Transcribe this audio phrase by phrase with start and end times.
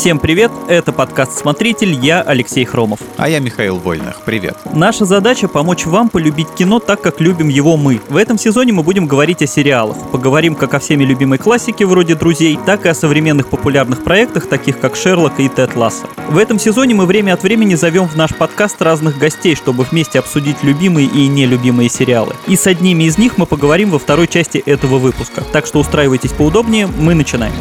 [0.00, 3.00] Всем привет, это подкаст «Смотритель», я Алексей Хромов.
[3.18, 4.56] А я Михаил Вольных, привет.
[4.72, 8.00] Наша задача– помочь вам полюбить кино так, как любим его мы.
[8.08, 9.96] В этом сезоне мы будем говорить о сериалах.
[10.10, 14.80] Поговорим как о всеми любимой классике вроде «Друзей», так и о современных популярных проектах, таких
[14.80, 16.06] как «Шерлок» и «Тед Ласса».
[16.28, 20.18] В этом сезоне мы время от времени зовем в наш подкаст разных гостей, чтобы вместе
[20.18, 22.36] обсудить любимые и нелюбимые сериалы.
[22.46, 25.42] И с одними из них мы поговорим во второй части этого выпуска.
[25.52, 27.52] Так что устраивайтесь поудобнее, мы начинаем.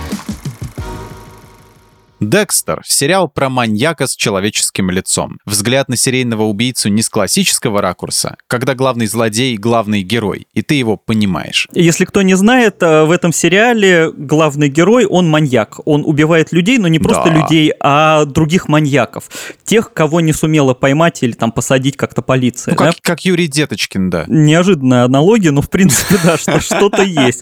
[2.20, 5.38] Декстер— сериал про маньяка с человеческим лицом.
[5.46, 10.76] Взгляд на серийного убийцу не с классического ракурса, когда главный злодей— главный герой, и ты
[10.76, 11.68] его понимаешь.
[11.74, 15.80] Если кто не знает, э, в этом сериале главный герой, он маньяк.
[15.86, 17.42] Он убивает людей, но не просто Да.
[17.42, 19.30] людей, а других маньяков.
[19.64, 22.74] Тех, кого не сумела поймать или там посадить как-то полиция.
[22.74, 22.92] Ну, да?
[22.92, 24.26] как, как Юрий Деточкин, да.
[24.28, 27.42] Неожиданная аналогия, но в принципе, да, что что-то есть.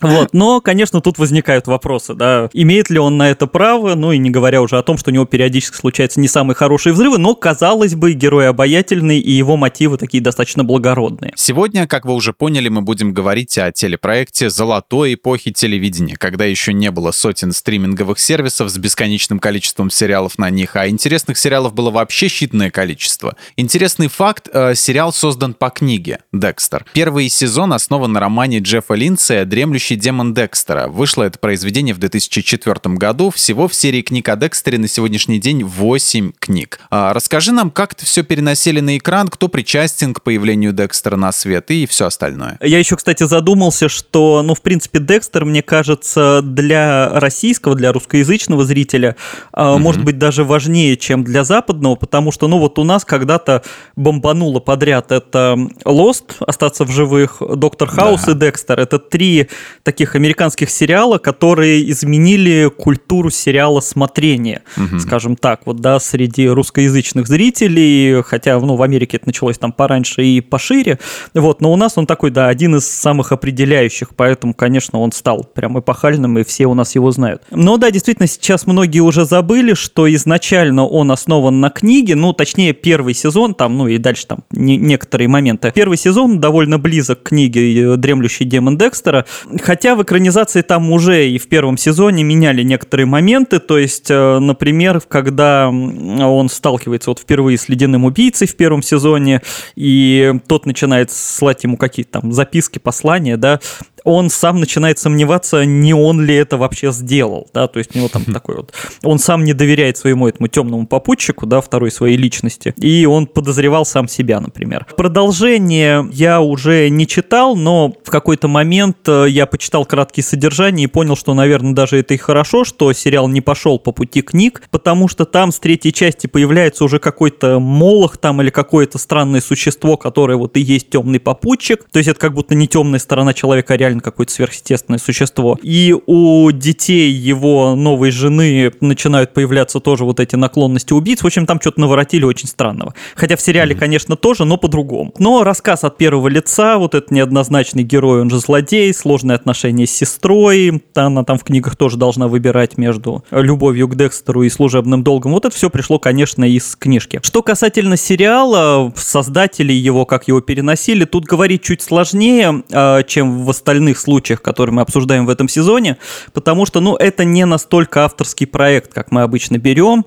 [0.00, 0.30] Вот.
[0.32, 2.48] Но, конечно, тут возникают вопросы, да.
[2.52, 5.14] Имеет ли он на это право, ну и не говоря уже о том, что у
[5.14, 9.98] него периодически случаются не самые хорошие взрывы, но, казалось бы, герой обаятельный, и его мотивы
[9.98, 11.32] такие достаточно благородные.
[11.36, 16.72] Сегодня, как вы уже поняли, мы будем говорить о телепроекте золотой эпохи телевидения, когда еще
[16.72, 21.90] не было сотен стриминговых сервисов с бесконечным количеством сериалов на них, а интересных сериалов было
[21.90, 23.36] вообще считанное количество.
[23.56, 26.84] Интересный факт, э, сериал создан по книге «Декстер».
[26.92, 30.88] Первый сезон основан на романе Джеффа Линдсея «Дремлющий демон Декстера».
[30.88, 33.30] Вышло это произведение в 2004 году.
[33.30, 36.78] Всего в серии книг о Декстере на сегодняшний день 8 книг.
[36.90, 41.32] А, расскажи нам, как это все переносили на экран, кто причастен к появлению Декстера на
[41.32, 42.58] свет и все остальное.
[42.62, 48.64] Я еще, кстати, задумался, что, ну, в принципе, Декстер, мне кажется, для российского, для русскоязычного
[48.64, 49.16] зрителя,
[49.52, 53.62] э, может быть, даже важнее, чем для западного, потому что, ну, вот у нас когда-то
[53.96, 58.32] бомбануло подряд это Lost, Остаться в живых, Доктор Хаус Да.
[58.32, 58.80] и Декстер.
[58.80, 59.48] Это три
[59.82, 64.62] таких американских сериала, которые изменили культуру сериала смотрения,
[64.98, 70.24] скажем так, вот, да, среди русскоязычных зрителей, хотя, ну, в Америке это началось там пораньше
[70.24, 70.98] и пошире,
[71.32, 75.44] вот, но у нас он такой, да, один из самых определяющих, поэтому, конечно, он стал
[75.44, 77.42] прям эпохальным, и все у нас его знают.
[77.50, 82.72] Но да, действительно, сейчас многие уже забыли, что изначально он основан на книге, ну, точнее,
[82.72, 85.70] первый сезон, там, ну, и дальше там не- некоторые моменты.
[85.74, 89.24] Первый сезон довольно близок к книге э, «Дремлющий демон Декстера»,
[89.62, 94.38] хотя в экранизации там уже и в первом сезоне меняли некоторые моменты, то есть, э,
[94.38, 99.42] например, когда он сталкивается вот впервые с ледяным убийцей в первом сезоне,
[99.76, 103.60] и тот начинает слать ему какие-то там записки, послания, да,
[104.04, 108.08] он сам начинает сомневаться, не он ли это вообще сделал, да, то есть у него
[108.08, 108.72] там такой вот,
[109.02, 113.86] он сам не доверяет своему этому темному попутчику, да, второй своей личности, и он подозревал
[113.86, 114.86] сам себя, например.
[114.96, 120.86] Продолжение я уже не читал, но в какой-то момент э, я почитал краткие содержания и
[120.86, 125.08] понял, что, наверное, даже это и хорошо, что сериал не пошел по пути книг, потому
[125.08, 130.36] что там с третьей части появляется уже какой-то молох там или какое-то странное существо, которое
[130.36, 133.76] вот и есть темный попутчик, то есть это как будто не темная сторона человека, а
[133.76, 135.58] реально какое-то сверхъестественное существо.
[135.62, 141.22] И у детей его новой жены начинают появляться тоже вот эти наклонности убийц.
[141.22, 142.94] В общем, там что-то наворотили очень странного.
[143.14, 145.12] Хотя в сериале, конечно, тоже, но по-другому.
[145.18, 149.90] Но рассказ от первого лица, вот этот неоднозначный герой, он же злодей, сложные отношения с
[149.90, 155.32] сестрой, она там в книгах тоже должна выбирать между любовью к Декстеру и служебным долгом.
[155.32, 157.20] Вот это все пришло, конечно, из книжки.
[157.22, 163.50] Что касательно сериала, создателей его, как его переносили, тут говорить чуть сложнее, э, чем в
[163.84, 165.96] остальных случаях, которые мы обсуждаем в этом сезоне,
[166.32, 170.04] потому что, ну, это не настолько авторский проект, как мы обычно берем,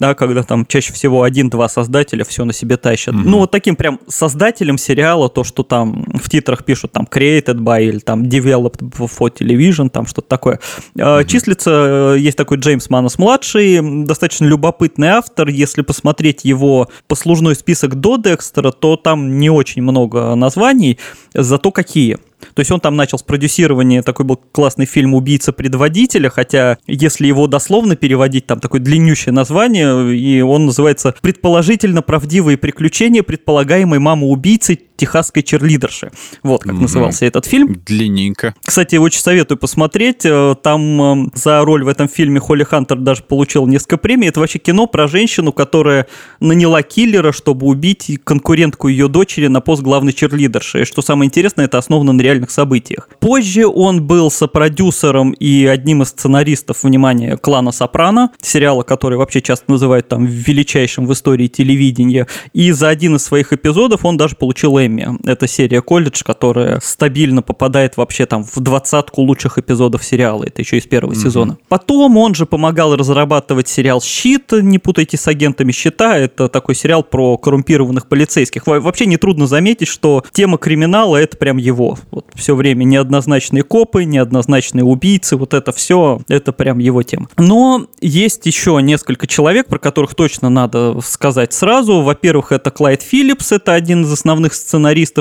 [0.00, 3.14] да, когда там чаще всего один-два создателя все на себе тащат.
[3.14, 7.84] Ну, вот таким прям создателем сериала, то, что там в титрах пишут там created by
[7.84, 10.58] или там developed for television, там что-то такое.
[10.96, 15.48] Э, Числится, э, есть такой Джеймс Манос-младший, достаточно любопытный автор.
[15.48, 20.98] Если посмотреть его послужной список до Декстера, то там не очень много названий,
[21.34, 22.16] зато какие.
[22.54, 27.26] То есть он там начал с продюсирования, такой был классный фильм «Убийца предводителя», хотя если
[27.26, 34.28] его дословно переводить, там такое длиннющее название, и он называется «Предположительно правдивые приключения предполагаемой мамы
[34.28, 36.10] убийцы техасской черлидерши».
[36.42, 36.82] Вот как Мгм.
[36.82, 37.76] назывался этот фильм.
[37.86, 38.54] Длинненько.
[38.64, 40.24] Кстати, очень советую посмотреть.
[40.24, 44.28] Э, Там э, за роль в этом фильме Холли Хантер даже получил несколько премий.
[44.28, 46.06] Это вообще кино про женщину, которая
[46.40, 50.82] наняла киллера, чтобы убить конкурентку ее дочери на пост главной черлидерши.
[50.82, 53.08] И что самое интересное, это основано на реальных событиях.
[53.20, 59.70] Позже он был сопродюсером и одним из сценаристов, внимание, клана Сопрано, сериала, который вообще часто
[59.70, 62.26] называют там величайшим в истории телевидения.
[62.52, 64.89] И за один из своих эпизодов он даже получил Эмми.
[64.90, 65.18] Эмми.
[65.26, 70.44] Это серия «Колледж», которая стабильно попадает вообще там в двадцатку лучших эпизодов сериала.
[70.44, 71.22] Это еще из первого mm-hmm.
[71.22, 71.58] сезона.
[71.68, 76.16] Потом он же помогал разрабатывать сериал «Щит», не путайте с агентами «Щита».
[76.18, 78.66] Это такой сериал про коррумпированных полицейских.
[78.66, 81.98] Вообще нетрудно заметить, что тема криминала— это прям его.
[82.10, 87.28] Вот все время неоднозначные копы, неоднозначные убийцы, вот это все, это прям его тема.
[87.36, 92.02] Но есть еще несколько человек, про которых точно надо сказать сразу.
[92.02, 94.79] Во-первых, это Клайд Филлипс, это один из основных сценаристов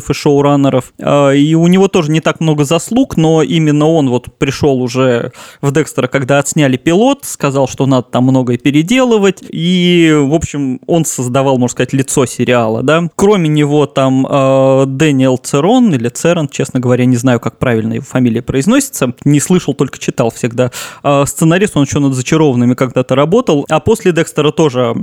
[0.09, 0.94] и шоураннеров.
[1.00, 5.31] А, и у него тоже не так много заслуг, но именно он вот пришел уже
[5.61, 9.44] в Декстера, когда отсняли пилот, сказал, что надо там многое переделывать.
[9.50, 13.09] И, в общем, он создавал, можно сказать, лицо сериала, да.
[13.15, 18.06] Кроме него там э, Дэниел Церон или Церон, честно говоря, не знаю, как правильно его
[18.06, 19.13] фамилия произносится.
[19.25, 20.71] Не слышал, только читал всегда.
[21.03, 23.65] Э, сценарист, он еще над зачарованными когда-то работал.
[23.69, 24.95] А после Декстера тоже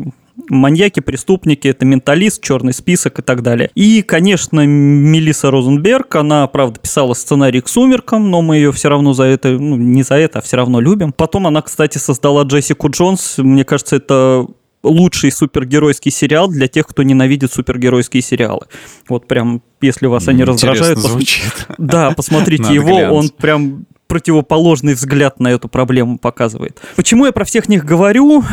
[0.48, 3.70] маньяки, преступники, это менталист, черный список и так далее.
[3.74, 9.12] И, конечно, Мелисса Розенберг, она, правда, писала сценарий к «Сумеркам», но мы ее все равно
[9.12, 11.12] за это, ну, не за это, а все равно любим.
[11.12, 13.38] Потом она, кстати, создала Джессику Джонс.
[13.38, 14.46] Мне кажется, это
[14.82, 18.66] лучший супергеройский сериал для тех, кто ненавидит супергеройские сериалы.
[19.08, 20.98] Вот прям, если вас они Интересно раздражают...
[20.98, 21.66] звучит.
[21.78, 26.80] Да, посмотрите его, он прям противоположный взгляд на эту проблему показывает.
[26.94, 28.44] Почему я про всех них говорю?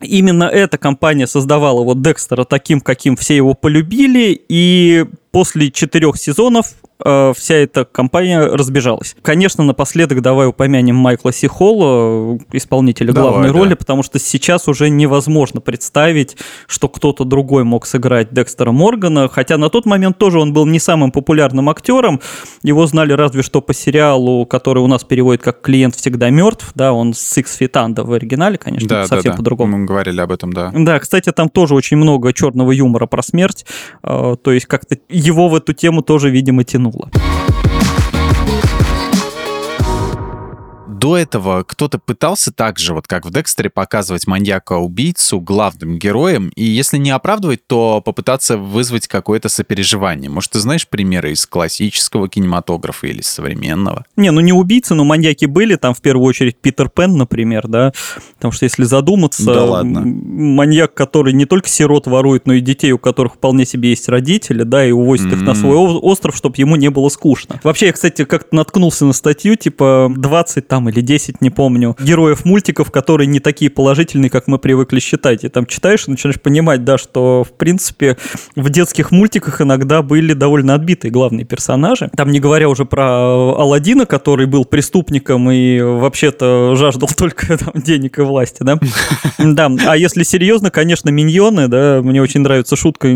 [0.00, 5.06] Именно эта компания создавала вот Декстера таким, каким все его полюбили, и
[5.36, 6.68] после четырех сезонов
[7.04, 9.14] э, вся эта компания разбежалась.
[9.20, 13.58] Конечно, напоследок давай упомянем Майкла Сихола, исполнителя давай, главной да.
[13.58, 19.58] роли, потому что сейчас уже невозможно представить, что кто-то другой мог сыграть Декстера Моргана, хотя
[19.58, 22.22] на тот момент тоже он был не самым популярным актером,
[22.62, 26.94] его знали разве что по сериалу, который у нас переводит как «Клиент всегда мертв», да,
[26.94, 29.36] он Six Feet Under в оригинале, конечно, да, совсем да, да.
[29.36, 29.76] по-другому.
[29.76, 30.72] Мы говорили об этом, да.
[30.74, 33.66] Да, кстати, там тоже очень много черного юмора про смерть,
[34.02, 37.10] э, то есть как-то его в эту тему тоже, видимо, тянуло.
[40.98, 46.96] До этого кто-то пытался также, вот как в Декстере, показывать маньяка-убийцу главным героем, и если
[46.98, 50.30] не оправдывать, то попытаться вызвать какое-то сопереживание.
[50.30, 54.04] Может, ты знаешь примеры из классического кинематографа или современного?
[54.16, 57.92] Не, ну не убийцы, но маньяки были, там в первую очередь Питер Пен, например, да,
[58.36, 60.02] потому что если задуматься, да ладно.
[60.04, 64.62] маньяк, который не только сирот ворует, но и детей, у которых вполне себе есть родители,
[64.62, 65.36] да, и увозит mm-hmm.
[65.36, 67.60] их на свой остров, чтобы ему не было скучно.
[67.62, 71.96] Вообще, я, кстати, как-то наткнулся на статью, типа 20 там или или 10, не помню,
[72.00, 75.44] героев мультиков, которые не такие положительные, как мы привыкли считать.
[75.44, 78.16] И там читаешь и начинаешь понимать, да, что, в принципе,
[78.54, 82.10] в детских мультиках иногда были довольно отбитые главные персонажи.
[82.16, 88.18] Там не говоря уже про Алладина, который был преступником и вообще-то жаждал только там, денег
[88.18, 88.78] и власти, да?
[89.38, 93.08] Да, а если серьезно, конечно, миньоны, да, мне очень нравится шутка,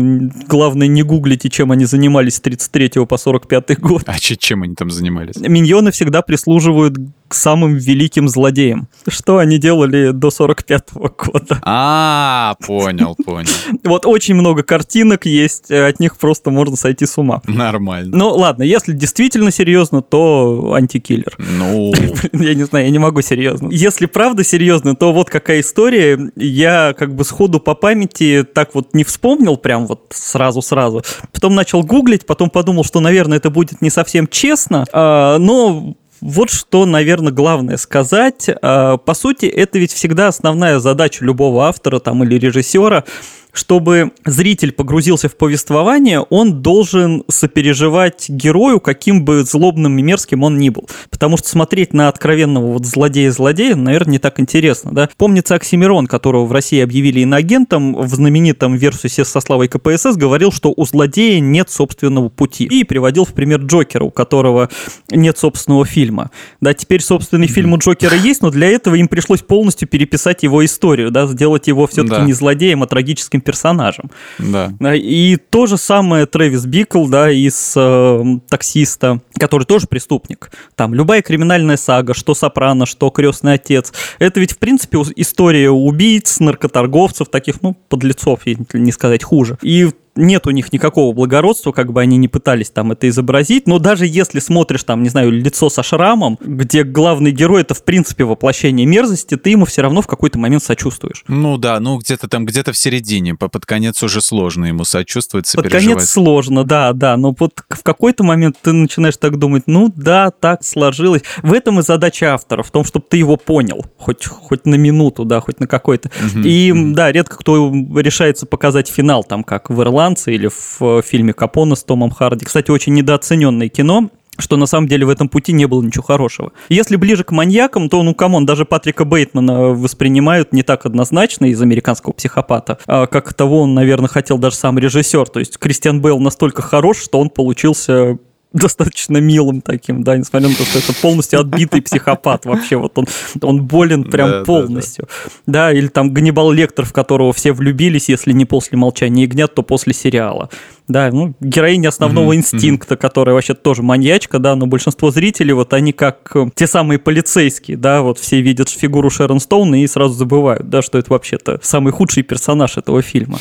[0.47, 4.03] главное не гуглите, чем они занимались с 33 по 45 год.
[4.05, 5.35] А чем они там занимались?
[5.37, 6.97] Миньоны всегда прислуживают
[7.31, 8.89] к самым великим злодеям.
[9.07, 11.61] Что они делали до 45-го года.
[11.61, 13.47] А, понял, понял.
[13.85, 17.41] Вот очень много картинок есть, от них просто можно сойти с ума.
[17.47, 18.17] Нормально.
[18.17, 21.33] Ну, ладно, если действительно серьезно, то антикиллер.
[21.37, 21.93] Ну...
[22.33, 23.69] Я не знаю, я не могу серьезно.
[23.71, 26.31] Если правда серьезно, то вот какая история.
[26.35, 31.03] Я как бы сходу по памяти так вот не вспомнил прям вот сразу-сразу.
[31.31, 36.51] Потом начал гуглить, потом подумал, что, наверное, это будет не совсем честно, а, но вот
[36.51, 38.49] что, наверное, главное сказать.
[38.61, 43.03] А, по сути, это ведь всегда основная задача любого автора там, или режиссера
[43.51, 50.57] чтобы зритель погрузился в повествование, он должен сопереживать герою, каким бы злобным и мерзким он
[50.57, 50.89] ни был.
[51.09, 55.09] Потому что смотреть на откровенного вот злодея-злодея, наверное, не так интересно, да.
[55.17, 60.73] Помнится Оксимирон, которого в России объявили иногентом, в знаменитом версусе со славой КПСС говорил, что
[60.75, 62.65] у злодея нет собственного пути.
[62.65, 64.69] И приводил в пример Джокера, у которого
[65.09, 66.31] нет собственного фильма.
[66.61, 70.63] Да, теперь собственный фильм у Джокера есть, но для этого им пришлось полностью переписать его
[70.63, 72.25] историю, да, сделать его все-таки да.
[72.25, 74.09] не злодеем, а трагическим персонажем.
[74.39, 74.73] Да.
[74.93, 80.51] И то же самое Трэвис Бикл, да, из э, «Таксиста», который тоже преступник.
[80.75, 86.39] Там любая криминальная сага, что «Сопрано», что «Крестный отец», это ведь, в принципе, история убийц,
[86.39, 89.57] наркоторговцев, таких, ну, подлецов, если не сказать хуже.
[89.61, 93.79] И нет у них никакого благородства, как бы они не пытались там это изобразить, но
[93.79, 98.23] даже если смотришь там, не знаю, лицо со шрамом, где главный герой это в принципе
[98.23, 101.23] воплощение мерзости, ты ему все равно в какой-то момент сочувствуешь.
[101.27, 105.83] Ну да, ну где-то там, где-то в середине, под конец уже сложно ему сочувствовать, сопереживать.
[105.83, 109.91] Под конец сложно, да, да, но вот в какой-то момент ты начинаешь так думать, ну
[109.95, 111.23] да, так сложилось.
[111.41, 115.25] В этом и задача автора, в том, чтобы ты его понял, хоть, хоть на минуту,
[115.25, 116.09] да, хоть на какой-то.
[116.09, 116.93] Угу, и угу.
[116.93, 121.75] да, редко кто решается показать финал, там, как в Ирландии, «Ирландцы» или в фильме «Капона»
[121.75, 122.45] с Томом Харди.
[122.45, 126.51] Кстати, очень недооцененное кино что на самом деле в этом пути не было ничего хорошего.
[126.69, 131.45] Если ближе к маньякам, то, ну, come on, даже Патрика Бейтмана воспринимают не так однозначно
[131.45, 135.27] из американского психопата, а как того он, наверное, хотел даже сам режиссер.
[135.27, 138.17] То есть Кристиан Бейл настолько хорош, что он получился
[138.53, 143.07] достаточно милым таким, да, несмотря на то, что это полностью отбитый психопат вообще, вот он,
[143.41, 145.07] он болен прям да, полностью.
[145.07, 145.11] Да,
[145.45, 145.67] да.
[145.67, 149.63] да, или там Ганнибал Лектор, в которого все влюбились, если не после «Молчания ягнят», то
[149.63, 150.49] после сериала.
[150.91, 152.37] Да, ну, героиня основного mm-hmm.
[152.37, 156.99] инстинкта, которая вообще тоже маньячка, да, но большинство зрителей, вот они как э, те самые
[156.99, 161.59] полицейские, да, вот все видят фигуру Шерон Стоун и сразу забывают, да, что это вообще-то
[161.61, 163.39] самый худший персонаж этого фильма.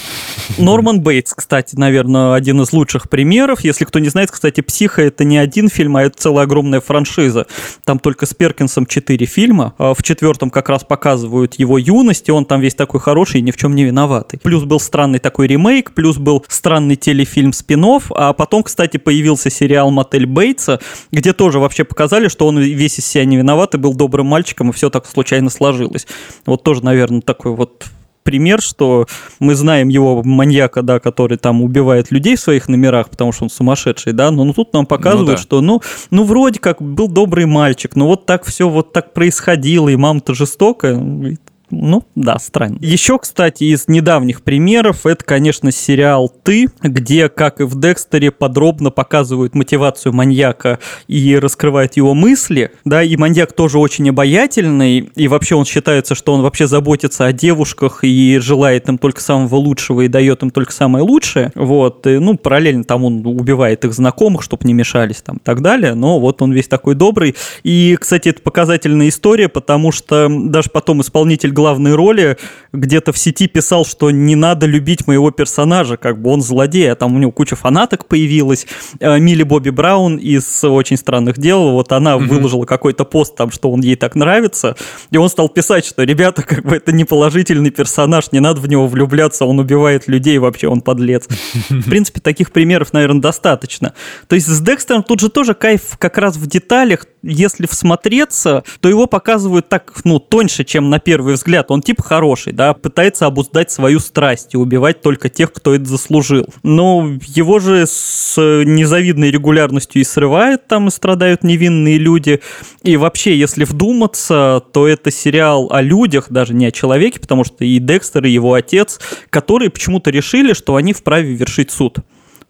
[0.59, 3.61] Норман Бейтс, кстати, наверное, один из лучших примеров.
[3.62, 7.47] Если кто не знает, кстати, «Психо»— это не один фильм, а это целая огромная франшиза.
[7.85, 9.75] Там только с Перкинсом четыре фильма.
[9.78, 13.42] А в четвертом как раз показывают его юность, и он там весь такой хороший и
[13.42, 14.38] ни в чем не виноватый.
[14.42, 17.80] Плюс был странный такой ремейк, плюс был странный телефильм фильм спин
[18.11, 20.78] а потом, кстати, появился сериал «Мотель Бейтса»,
[21.11, 24.68] где тоже вообще показали, что он весь из себя не виноват и был добрым мальчиком,
[24.68, 26.06] и все так случайно сложилось.
[26.44, 27.87] Вот тоже, наверное, такой вот
[28.23, 29.06] пример, что
[29.38, 33.50] мы знаем его маньяка, да, который там убивает людей в своих номерах, потому что он
[33.50, 35.42] сумасшедший, да, но ну, тут нам показывают, ну, да.
[35.42, 35.80] что, ну,
[36.11, 40.35] ну, вроде как был добрый мальчик, но вот так все вот так происходило, и мама-то
[40.35, 41.38] жестокая,
[41.71, 42.79] ну, да, странно.
[42.81, 48.91] Еще, кстати, из недавних примеров, это, конечно, сериал «Ты», где, как и в «Декстере», подробно
[48.91, 55.55] показывают мотивацию маньяка и раскрывают его мысли, да, и маньяк тоже очень обаятельный, и вообще
[55.55, 60.09] он считается, что он вообще заботится о девушках и желает им только самого лучшего и
[60.09, 64.67] дает им только самое лучшее, вот, и, ну, параллельно там он убивает их знакомых, чтобы
[64.67, 68.43] не мешались там и так далее, но вот он весь такой добрый, и, кстати, это
[68.43, 72.38] показательная история, потому что даже потом исполнитель главной роли
[72.73, 76.95] где-то в сети писал, что не надо любить моего персонажа, как бы он злодей, а
[76.95, 78.67] там у него куча фанаток появилась.
[78.99, 82.26] Э, Милли Бобби Браун из «Очень странных дел», вот она mm-hmm.
[82.26, 84.75] выложила какой-то пост там, что он ей так нравится,
[85.11, 88.69] и он стал писать, что, ребята, как бы это не положительный персонаж, не надо в
[88.69, 91.29] него влюбляться, он убивает людей вообще, он подлец.
[91.69, 93.93] В принципе, таких примеров, наверное, достаточно.
[94.29, 98.88] То есть с Декстером тут же тоже кайф как раз в деталях, если всмотреться, то
[98.88, 103.26] его показывают так, ну, тоньше, чем на первый взгляд взгляд, он тип хороший, да, пытается
[103.26, 106.47] обуздать свою страсть и убивать только тех, кто это заслужил.
[106.62, 112.40] Но его же с незавидной регулярностью и срывает, там и страдают невинные люди.
[112.85, 117.64] И вообще, если вдуматься, то это сериал о людях, даже не о человеке, потому что
[117.64, 121.99] и Декстер, и его отец, которые почему-то решили, что они вправе вершить суд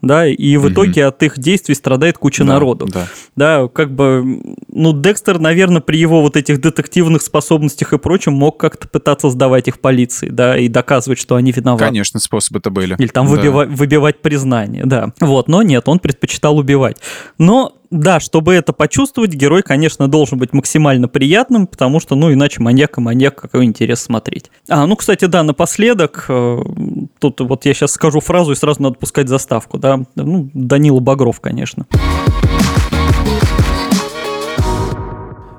[0.02, 2.87] да, и в итоге от их действий страдает куча да, народу.
[2.87, 3.07] Да.
[3.37, 8.59] да, как бы, ну, Декстер, наверное, при его вот этих детективных способностях и прочем мог
[8.59, 11.85] как-то пытаться сдавать их полиции, да, и доказывать, что они виноваты.
[11.85, 12.97] Конечно, способы-то были.
[12.99, 13.33] Или там да.
[13.33, 15.12] выбивать, выбивать признание, да.
[15.21, 16.97] Вот, но нет, он предпочитал убивать.
[17.38, 22.62] Но да, чтобы это почувствовать, герой, конечно, должен быть максимально приятным, потому что, ну, иначе
[22.62, 24.50] маньяка маньяк, какой интерес смотреть.
[24.68, 26.59] А, ну, кстати, да, напоследок, э,
[27.18, 31.40] тут вот я сейчас скажу фразу, и сразу надо пускать заставку, да, ну, Данила Багров,
[31.40, 31.87] конечно.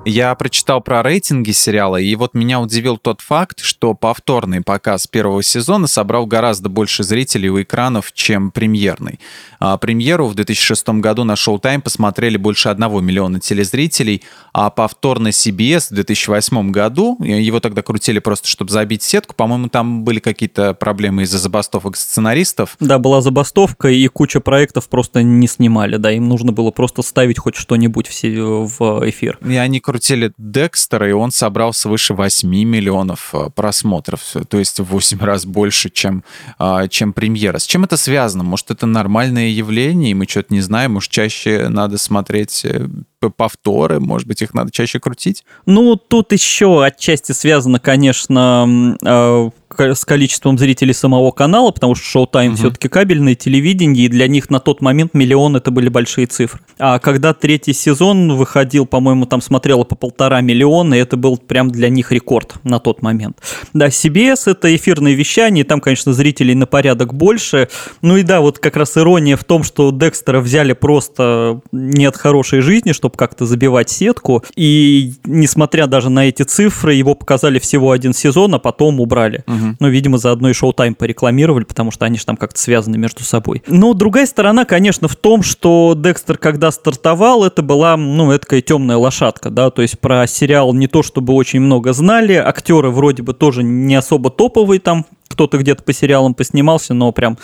[0.04, 5.44] Я прочитал про рейтинги сериала, и вот меня удивил тот факт, что повторный показ первого
[5.44, 9.20] сезона собрал гораздо больше зрителей у экранов, чем премьерный.
[9.60, 15.92] А премьеру в 2006 году на Showtime посмотрели больше 1 миллиона телезрителей, а повторно CBS
[15.92, 21.24] в 2008 году, его тогда крутили просто, чтобы забить сетку, по-моему, там были какие-то проблемы
[21.24, 22.76] из-за забастовок сценаристов.
[22.80, 27.38] Да, была забастовка, и куча проектов просто не снимали, да, им нужно было просто ставить
[27.38, 29.38] хоть что-нибудь в эфир.
[29.46, 34.86] И они крутили Декстера, и он собрал свыше 8 миллионов э, просмотров, то есть в
[34.86, 36.24] 8 раз больше, чем,
[36.58, 37.60] а, чем премьера.
[37.60, 38.46] С чем это связано?
[38.46, 42.88] Может, это нормальное явление, и мы что-то не знаем, может, чаще надо смотреть э,
[43.36, 45.44] повторы, может быть, их надо чаще крутить?
[45.66, 52.50] Ну, тут еще отчасти связано, конечно, э, с количеством зрителей самого канала, потому что Showtime
[52.50, 52.56] угу.
[52.56, 56.62] все-таки кабельное телевидение, и для них на тот момент миллион это были большие цифры.
[56.80, 61.70] А когда третий сезон выходил, по-моему, там смотрело по полтора миллиона, и это был прям
[61.70, 63.38] для них рекорд на тот момент.
[63.74, 67.70] Да, CBS это эфирное вещание, там, конечно, зрителей на порядок больше.
[68.02, 72.18] Ну и да, вот как раз ирония в том, что Декстера взяли просто не от
[72.18, 74.44] хорошей жизни, что чтобы как-то забивать сетку.
[74.56, 79.44] И несмотря даже на эти цифры, его показали всего один сезон, а потом убрали.
[79.48, 79.61] Угу.
[79.80, 83.64] Ну, видимо, заодно и шоу-тайм порекламировали, потому что они же там как-то связаны между собой.
[83.68, 88.98] Но другая сторона, конечно, в том, что Декстер, когда стартовал, это была, ну, такая темная
[88.98, 93.34] лошадка, да, то есть про сериал не то чтобы очень много знали, актеры вроде бы
[93.34, 97.38] тоже не особо топовые там, кто-то где-то по сериалам поснимался, но прям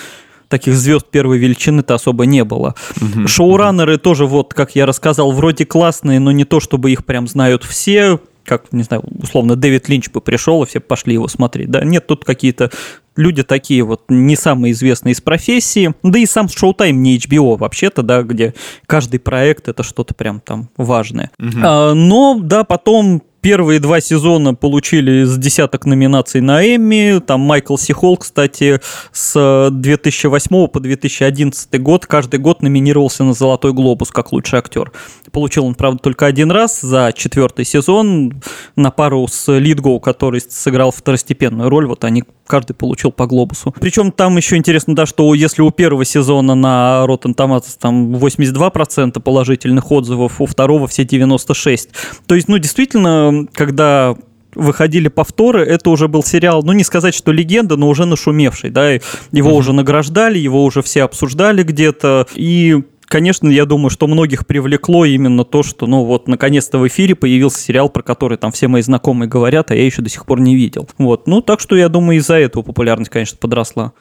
[0.50, 2.76] таких звезд первой величины-то особо не было.
[3.02, 4.02] Угу, Шоураннеры угу.
[4.02, 8.20] тоже, вот, как я рассказал, вроде классные, но не то, чтобы их прям знают все
[8.48, 11.70] как, не знаю, условно, Дэвид Линч бы пришел, и все пошли его смотреть.
[11.70, 12.72] Да, нет, тут какие-то
[13.18, 15.94] люди такие вот не самые известные из профессии.
[16.04, 18.54] Да и сам Showtime не HBO вообще-то, да, где
[18.86, 21.32] каждый проект это что-то прям там важное.
[21.40, 21.58] Угу.
[21.64, 27.20] А, но, да, потом Первые два сезона получили с десяток номинаций на Эмми.
[27.20, 34.12] Там Майкл Сихол, кстати, с 2008 по 2011 год каждый год номинировался на «Золотой глобус»
[34.12, 34.92] как лучший актер.
[35.32, 38.42] Получил он, правда, только один раз за четвертый сезон
[38.76, 41.86] на пару с Лидгоу, который сыграл второстепенную роль.
[41.86, 43.74] Вот они каждый получил по глобусу.
[43.80, 49.20] Причем там еще интересно, да, что если у первого сезона на Rotten Tomatoes там 82%
[49.20, 51.90] положительных отзывов, у второго все 96%.
[52.26, 54.16] То есть, ну, действительно, когда
[54.56, 58.92] выходили повторы, это уже был сериал, ну не сказать, что легенда, но уже нашумевший, да,
[58.92, 59.54] его mm-hmm.
[59.54, 65.44] уже награждали, его уже все обсуждали где-то, и конечно, я думаю, что многих привлекло именно
[65.44, 69.30] то, что, ну вот, наконец-то в эфире появился сериал, про который там все мои знакомые
[69.30, 70.88] говорят, а я еще до сих пор не видел.
[70.98, 73.94] Вот, ну так что я думаю, из-за этого популярность, конечно, подросла.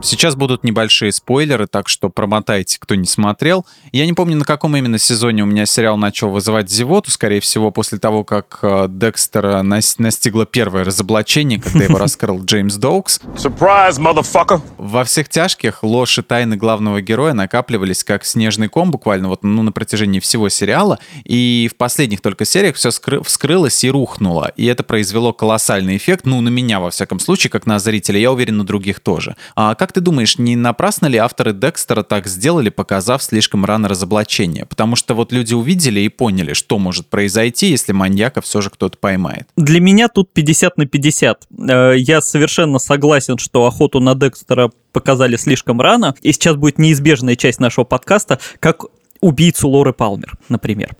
[0.00, 3.66] Сейчас будут небольшие спойлеры, так что промотайте, кто не смотрел.
[3.90, 7.72] Я не помню, на каком именно сезоне у меня сериал начал вызывать зевоту, скорее всего,
[7.72, 13.20] после того, как э, Декстера настигло первое разоблачение, когда его раскрыл Джеймс Доукс.
[13.34, 14.60] Surprise, motherfucker!
[14.78, 19.62] Во всех тяжких ложь и тайны главного героя накапливались как снежный ком буквально вот ну,
[19.62, 24.66] на протяжении всего сериала, и в последних только сериях все скры- вскрылось и рухнуло, и
[24.66, 28.58] это произвело колоссальный эффект, ну, на меня, во всяком случае, как на зрителя, я уверен,
[28.58, 29.36] на других тоже.
[29.56, 34.66] А как ты думаешь, не напрасно ли авторы Декстера так сделали, показав слишком рано разоблачение?
[34.66, 38.98] Потому что вот люди увидели и поняли, что может произойти, если маньяка все же кто-то
[38.98, 39.48] поймает.
[39.56, 41.46] Для меня тут 50 на 50.
[41.68, 47.36] Э, я совершенно согласен, что охоту на Декстера показали слишком рано, и сейчас будет неизбежная
[47.36, 48.84] часть нашего подкаста, как
[49.20, 50.96] убийцу Лоры Палмер, например.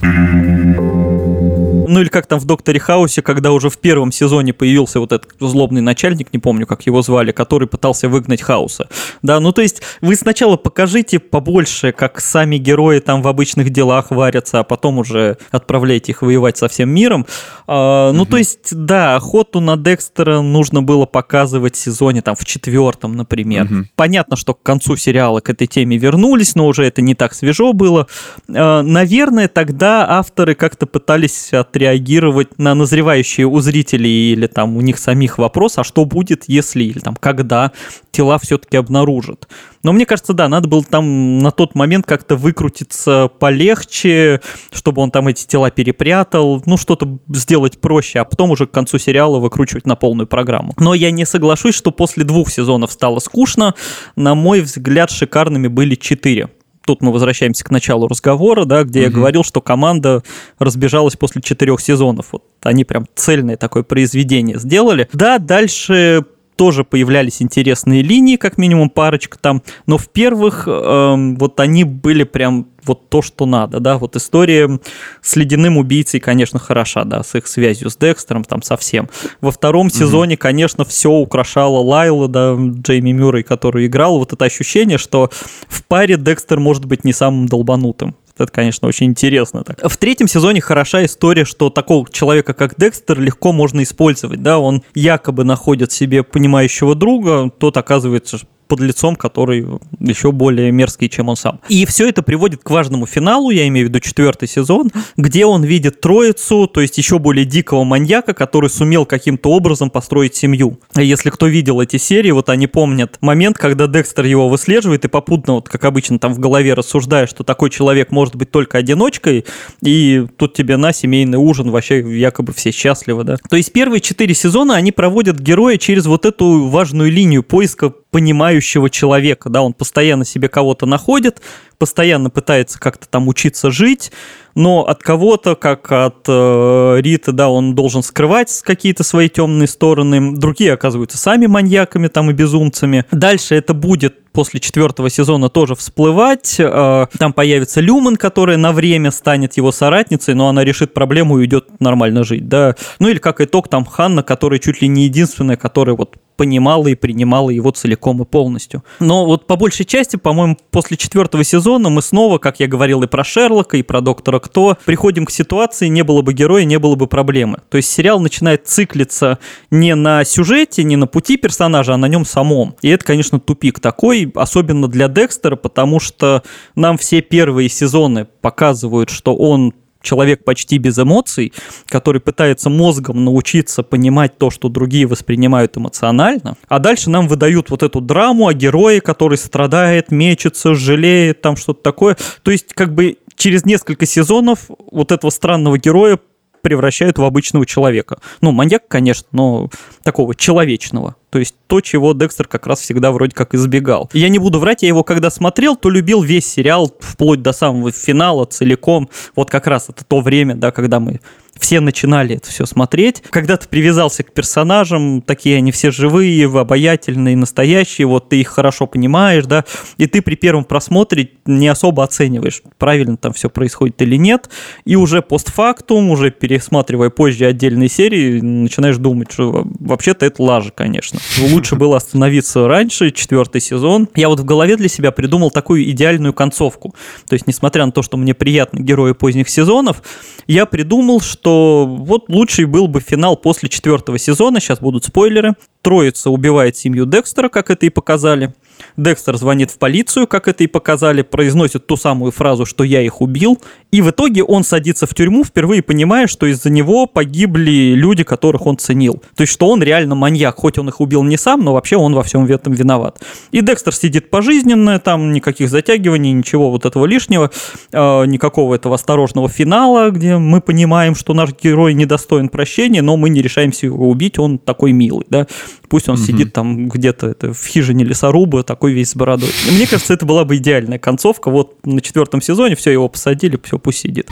[1.88, 5.32] Ну или как там в Докторе Хаусе, когда уже в первом сезоне появился вот этот
[5.40, 8.88] злобный начальник, не помню, как его звали, который пытался выгнать Хауса.
[9.22, 14.10] Да, ну то есть вы сначала покажите побольше, как сами герои там в обычных делах
[14.10, 17.26] варятся, а потом уже отправляйте их воевать со всем миром.
[17.66, 18.32] А, ну угу.
[18.32, 23.64] то есть, да, охоту на Декстера нужно было показывать в сезоне там в четвертом, например.
[23.64, 23.84] Угу.
[23.96, 27.72] Понятно, что к концу сериала к этой теме вернулись, но уже это не так свежо
[27.72, 28.06] было.
[28.54, 34.80] А, наверное, тогда авторы как-то пытались от реагировать на назревающие у зрителей или там у
[34.80, 37.72] них самих вопрос, а что будет, если или там когда
[38.10, 39.48] тела все-таки обнаружат.
[39.82, 44.40] Но мне кажется, да, надо было там на тот момент как-то выкрутиться полегче,
[44.72, 48.98] чтобы он там эти тела перепрятал, ну что-то сделать проще, а потом уже к концу
[48.98, 50.74] сериала выкручивать на полную программу.
[50.78, 53.74] Но я не соглашусь, что после двух сезонов стало скучно.
[54.16, 56.48] На мой взгляд, шикарными были четыре
[56.88, 59.06] тут мы возвращаемся к началу разговора, да, где угу.
[59.08, 60.22] я говорил, что команда
[60.58, 62.28] разбежалась после четырех сезонов.
[62.32, 65.06] Вот они прям цельное такое произведение сделали.
[65.12, 66.24] Да, дальше
[66.58, 72.24] тоже появлялись интересные линии, как минимум парочка там, но в первых э, вот они были
[72.24, 74.80] прям вот то, что надо, да, вот история
[75.22, 79.08] с ледяным убийцей, конечно, хороша, да, с их связью с Декстером, там, совсем.
[79.40, 79.98] Во втором mm-hmm.
[79.98, 85.30] сезоне, конечно, все украшало Лайла, да, Джейми Мюррей, который играл, вот это ощущение, что
[85.68, 88.16] в паре Декстер может быть не самым долбанутым.
[88.38, 89.64] Это, конечно, очень интересно.
[89.64, 89.80] Так.
[89.90, 94.42] В третьем сезоне хороша история, что такого человека, как Декстер, легко можно использовать.
[94.42, 94.58] Да?
[94.58, 99.66] Он якобы находит себе понимающего друга, тот оказывается под лицом, который
[99.98, 101.60] еще более мерзкий, чем он сам.
[101.68, 105.64] И все это приводит к важному финалу, я имею в виду четвертый сезон, где он
[105.64, 110.78] видит троицу, то есть еще более дикого маньяка, который сумел каким-то образом построить семью.
[110.94, 115.54] Если кто видел эти серии, вот они помнят момент, когда Декстер его выслеживает и попутно,
[115.54, 119.46] вот как обычно там в голове рассуждая, что такой человек может быть только одиночкой,
[119.82, 123.36] и тут тебе на семейный ужин, вообще якобы все счастливы, да.
[123.48, 128.88] То есть первые четыре сезона они проводят героя через вот эту важную линию поиска понимающего
[128.88, 131.42] человека, да, он постоянно себе кого-то находит,
[131.78, 134.10] постоянно пытается как-то там учиться жить,
[134.54, 140.36] но от кого-то, как от э, Рита, да, он должен скрывать какие-то свои темные стороны,
[140.36, 143.04] другие оказываются сами маньяками там и безумцами.
[143.12, 146.56] Дальше это будет после четвертого сезона тоже всплывать.
[146.58, 151.42] Э, там появится Люман, которая на время станет его соратницей, но она решит проблему и
[151.42, 152.74] уйдет нормально жить, да.
[152.98, 156.94] Ну или как итог, там Ханна, которая чуть ли не единственная, которая вот понимала и
[156.94, 158.84] принимала его целиком и полностью.
[159.00, 163.08] Но вот по большей части, по-моему, после четвертого сезона мы снова, как я говорил и
[163.08, 166.94] про Шерлока, и про Доктора Кто, приходим к ситуации, не было бы героя, не было
[166.94, 167.58] бы проблемы.
[167.68, 169.40] То есть сериал начинает циклиться
[169.72, 172.76] не на сюжете, не на пути персонажа, а на нем самом.
[172.82, 176.44] И это, конечно, тупик такой, особенно для Декстера, потому что
[176.76, 179.74] нам все первые сезоны показывают, что он
[180.08, 181.52] человек почти без эмоций,
[181.86, 187.82] который пытается мозгом научиться понимать то, что другие воспринимают эмоционально, а дальше нам выдают вот
[187.82, 192.16] эту драму о герое, который страдает, мечется, жалеет, там что-то такое.
[192.42, 196.18] То есть как бы через несколько сезонов вот этого странного героя
[196.62, 198.18] превращают в обычного человека.
[198.40, 199.70] Ну, маньяк, конечно, но
[200.02, 201.16] такого человечного.
[201.30, 204.08] То есть то, чего Декстер как раз всегда вроде как избегал.
[204.12, 207.92] я не буду врать, я его когда смотрел, то любил весь сериал вплоть до самого
[207.92, 209.10] финала целиком.
[209.36, 211.20] Вот как раз это то время, да, когда мы
[211.58, 213.22] все начинали это все смотреть.
[213.30, 218.86] Когда ты привязался к персонажам, такие они все живые, обаятельные, настоящие, вот ты их хорошо
[218.86, 219.64] понимаешь, да,
[219.96, 224.50] и ты при первом просмотре не особо оцениваешь, правильно там все происходит или нет,
[224.84, 231.18] и уже постфактум, уже пересматривая позже отдельные серии, начинаешь думать, что вообще-то это лажа, конечно.
[231.50, 234.08] Лучше было остановиться раньше, четвертый сезон.
[234.14, 236.94] Я вот в голове для себя придумал такую идеальную концовку.
[237.28, 240.02] То есть, несмотря на то, что мне приятны герои поздних сезонов,
[240.46, 244.60] я придумал, что вот лучший был бы финал после четвертого сезона.
[244.60, 245.54] Сейчас будут спойлеры.
[245.82, 248.54] Троица убивает семью Декстера, как это и показали.
[248.96, 253.20] Декстер звонит в полицию, как это и показали, произносит ту самую фразу, что я их
[253.20, 253.58] убил,
[253.90, 258.66] и в итоге он садится в тюрьму, впервые понимая, что из-за него погибли люди, которых
[258.66, 259.22] он ценил.
[259.34, 262.14] То есть, что он реально маньяк, хоть он их убил не сам, но вообще он
[262.14, 263.20] во всем этом виноват.
[263.50, 267.50] И Декстер сидит пожизненно, там никаких затягиваний, ничего вот этого лишнего,
[267.92, 273.28] э, никакого этого осторожного финала, где мы понимаем, что наш герой недостоин прощения, но мы
[273.28, 275.46] не решаемся его убить, он такой милый, да.
[275.88, 276.22] Пусть он угу.
[276.22, 279.48] сидит там где-то это, в хижине лесоруба, такой весь с бородой.
[279.72, 281.50] Мне кажется, это была бы идеальная концовка.
[281.50, 284.30] Вот на четвертом сезоне все, его посадили, все, пусть сидит.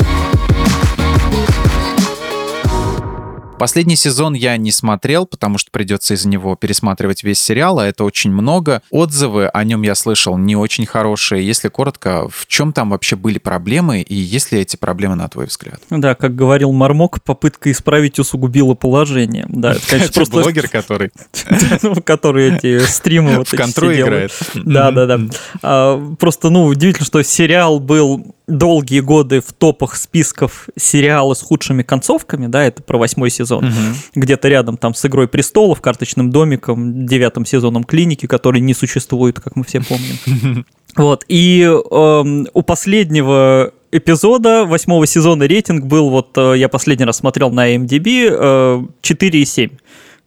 [3.58, 8.04] Последний сезон я не смотрел, потому что придется из-за него пересматривать весь сериал, а это
[8.04, 8.82] очень много.
[8.90, 11.46] Отзывы о нем я слышал не очень хорошие.
[11.46, 15.46] Если коротко, в чем там вообще были проблемы и есть ли эти проблемы, на твой
[15.46, 15.80] взгляд?
[15.88, 19.46] Да, как говорил Мармок, попытка исправить усугубила положение.
[19.48, 20.34] Да, это, конечно, просто...
[20.34, 21.10] блогер, который...
[21.82, 24.32] Ну, который эти стримы вот В контру играет.
[24.54, 25.20] Да, да, да.
[25.62, 31.82] А, просто, ну, удивительно, что сериал был долгие годы в топах списков сериалы с худшими
[31.82, 33.74] концовками, да, это про восьмой сезон, угу.
[34.14, 39.56] где-то рядом там с «Игрой престолов», «Карточным домиком», девятым сезоном «Клиники», который не существует, как
[39.56, 40.64] мы все помним.
[40.96, 47.18] Вот, и э, у последнего эпизода восьмого сезона рейтинг был, вот э, я последний раз
[47.18, 49.72] смотрел на IMDb, э, 4,7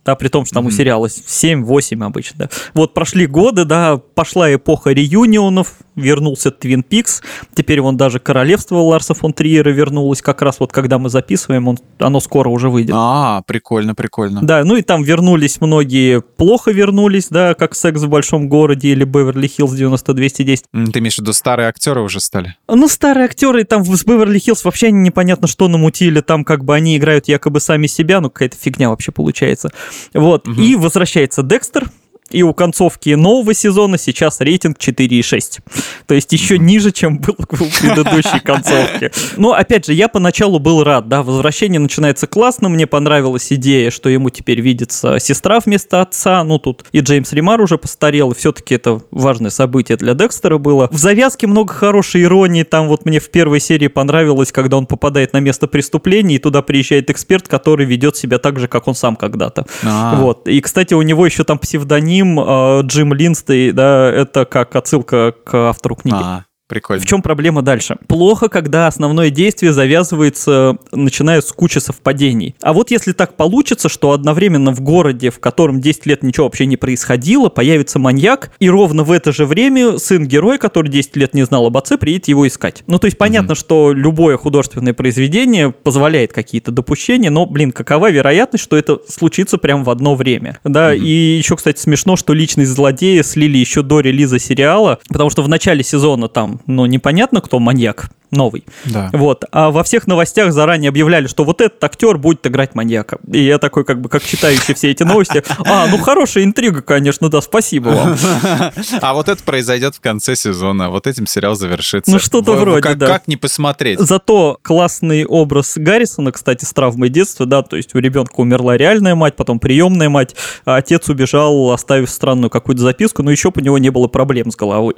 [0.05, 0.69] да, при том, что там mm-hmm.
[0.69, 2.49] у сериала 7-8 обычно, да.
[2.73, 7.21] Вот прошли годы, да, пошла эпоха реюнионов, вернулся Твин Пикс,
[7.53, 11.77] теперь он даже Королевство Ларса фон Триера вернулось, как раз вот когда мы записываем, он,
[11.99, 12.95] оно скоро уже выйдет.
[12.97, 14.41] А, прикольно, прикольно.
[14.41, 19.05] Да, ну и там вернулись многие, плохо вернулись, да, как «Секс в большом городе» или
[19.05, 20.91] «Беверли-Хиллз 9210».
[20.91, 22.55] Ты имеешь в виду, старые актеры уже стали?
[22.67, 27.27] Ну, старые актеры, там с «Беверли-Хиллз» вообще непонятно, что намутили, там как бы они играют
[27.27, 29.69] якобы сами себя, ну какая-то фигня вообще получается.
[30.13, 30.59] Вот, угу.
[30.59, 31.89] и возвращается Декстер,
[32.31, 35.59] и у концовки нового сезона сейчас рейтинг 4,6.
[36.05, 39.11] То есть еще ниже, чем был у предыдущей концовки.
[39.37, 44.09] Но, опять же, я поначалу был рад, да, возвращение начинается классно, мне понравилась идея, что
[44.09, 49.01] ему теперь видится сестра вместо отца, ну тут и Джеймс Римар уже постарел, все-таки это
[49.11, 50.87] важное событие для Декстера было.
[50.91, 55.33] В завязке много хорошей иронии, там вот мне в первой серии понравилось, когда он попадает
[55.33, 59.15] на место преступления, и туда приезжает эксперт, который ведет себя так же, как он сам
[59.15, 59.65] когда-то.
[59.83, 60.15] А-а-а.
[60.21, 60.47] Вот.
[60.47, 65.33] И, кстати, у него еще там псевдоним ним э, Джим Линстей, да, это как отсылка
[65.43, 66.17] к автору книги.
[66.19, 67.01] А, Прикольно.
[67.01, 67.97] В чем проблема дальше?
[68.07, 72.55] Плохо, когда основное действие завязывается, начиная с кучи совпадений.
[72.61, 76.67] А вот если так получится, что одновременно в городе, в котором 10 лет ничего вообще
[76.67, 81.33] не происходило, появится маньяк, и ровно в это же время сын героя, который 10 лет
[81.33, 82.83] не знал об отце, приедет его искать.
[82.85, 88.11] Ну, то есть понятно, mm что любое художественное произведение позволяет какие-то допущения, но, блин, какова
[88.11, 90.59] вероятность, что это случится прямо в одно время?
[90.63, 95.31] Да, mm и еще, кстати, смешно, что личность злодея слили еще до релиза сериала, потому
[95.31, 98.11] что в начале сезона там но непонятно, кто маньяк.
[98.31, 98.63] Новый.
[98.85, 99.09] Да.
[99.13, 99.43] Вот.
[99.51, 103.19] А во всех новостях заранее объявляли, что вот этот актер будет играть маньяка.
[103.31, 107.29] И я такой, как бы, как читающий все эти новости, а, ну хорошая интрига, конечно,
[107.29, 108.17] да, спасибо вам.
[109.01, 112.11] А вот это произойдет в конце сезона, вот этим сериал завершится.
[112.11, 113.07] Ну, что-то вроде, как, да.
[113.07, 113.99] Как не посмотреть?
[113.99, 119.15] Зато классный образ Гаррисона, кстати, с травмой детства, да, то есть у ребенка умерла реальная
[119.15, 123.77] мать, потом приемная мать, а отец убежал, оставив странную какую-то записку, но еще у него
[123.77, 124.95] не было проблем с головой.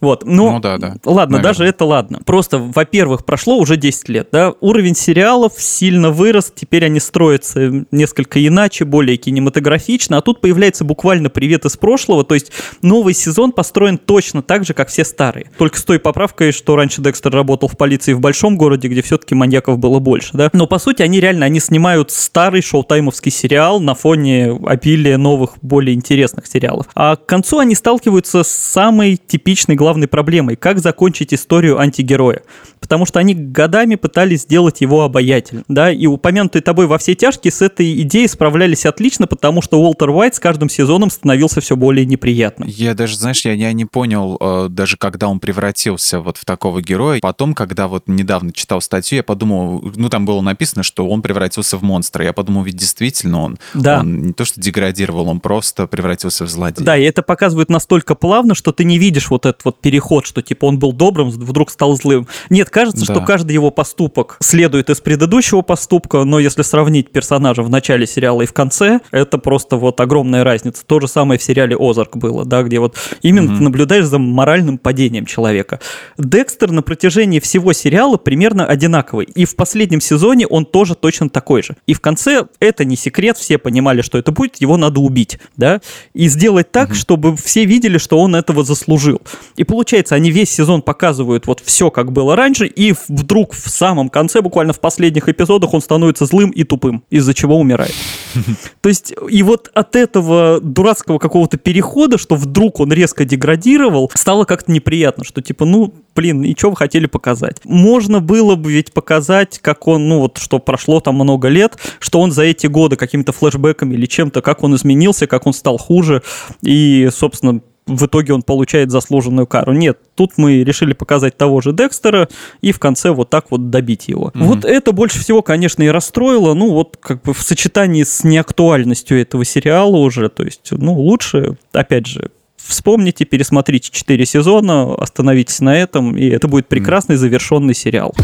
[0.00, 0.94] Вот, ну, Ну да, да.
[1.04, 1.42] Ладно, Наверное.
[1.42, 2.20] даже это ладно.
[2.24, 8.44] Просто, во-первых, прошло уже 10 лет, да, уровень сериалов сильно вырос, теперь они строятся несколько
[8.44, 12.52] иначе, более кинематографично, а тут появляется буквально привет из прошлого, то есть
[12.82, 15.50] новый сезон построен точно так же, как все старые.
[15.58, 19.34] Только с той поправкой, что раньше Декстер работал в полиции в большом городе, где все-таки
[19.34, 20.50] маньяков было больше, да.
[20.52, 25.94] Но по сути они реально, они снимают старый шоу-таймовский сериал на фоне обилия новых, более
[25.94, 26.86] интересных сериалов.
[26.94, 32.42] А к концу они сталкиваются с самой типичной главной проблемой, как закончить историю антигероя.
[32.80, 37.52] Потому что они годами пытались сделать его обаятельным, да, и упомянутые тобой во все тяжкие
[37.52, 42.06] с этой идеей справлялись отлично, потому что Уолтер Уайт с каждым сезоном становился все более
[42.06, 42.68] неприятным.
[42.68, 46.80] Я даже, знаешь, я, я не понял, э, даже когда он превратился вот в такого
[46.82, 47.20] героя.
[47.20, 51.76] Потом, когда вот недавно читал статью, я подумал, ну там было написано, что он превратился
[51.76, 52.24] в монстра.
[52.24, 54.00] Я подумал, ведь действительно он, Да.
[54.00, 56.84] он не то что деградировал, он просто превратился в злодея.
[56.84, 60.42] Да, и это показывает настолько плавно, что ты не видишь вот этот вот переход, что
[60.42, 62.26] типа он был добрым, вдруг стал злым.
[62.50, 63.14] Нет, кажется, Да.
[63.14, 68.42] что каждый его поступок следует из предыдущего поступка, но если сравнить персонажа в начале сериала
[68.42, 70.84] и в конце, это просто вот огромная разница.
[70.84, 74.78] То же самое в сериале «Озарк» было, да, где вот именно ты наблюдаешь за моральным
[74.78, 75.78] падением человека.
[76.18, 81.62] Декстер на протяжении всего сериала примерно одинаковый, и в последнем сезоне он тоже точно такой
[81.62, 81.76] же.
[81.86, 85.80] И в конце это не секрет, все понимали, что это будет, его надо убить, да,
[86.14, 89.22] и сделать так, чтобы все видели, что он этого заслужил.
[89.56, 94.08] И получается, они весь сезон показывают вот все, как было раньше, и вдруг в самом
[94.08, 97.94] конце, буквально в последних эпизодах, он становится злым и тупым, из-за чего умирает.
[98.80, 104.44] То есть, и вот от этого дурацкого какого-то перехода, что вдруг он резко деградировал, стало
[104.44, 107.58] как-то неприятно, что типа, ну, блин, и что вы хотели показать?
[107.64, 112.20] Можно было бы ведь показать, как он, ну вот, что прошло там много лет, что
[112.20, 116.22] он за эти годы какими-то флешбеками или чем-то, как он изменился, как он стал хуже,
[116.62, 119.72] и, собственно, в итоге он получает заслуженную кару.
[119.72, 122.28] Нет, тут мы решили показать того же Декстера
[122.60, 124.30] и в конце вот так вот добить его.
[124.34, 129.20] Вот это больше всего, конечно, и расстроило, ну вот как бы в сочетании с неактуальностью
[129.20, 132.30] этого сериала уже, то есть, ну лучше, опять же,
[132.62, 138.14] Вспомните, пересмотрите 4 сезона, остановитесь на этом, и это будет прекрасный завершенный сериал.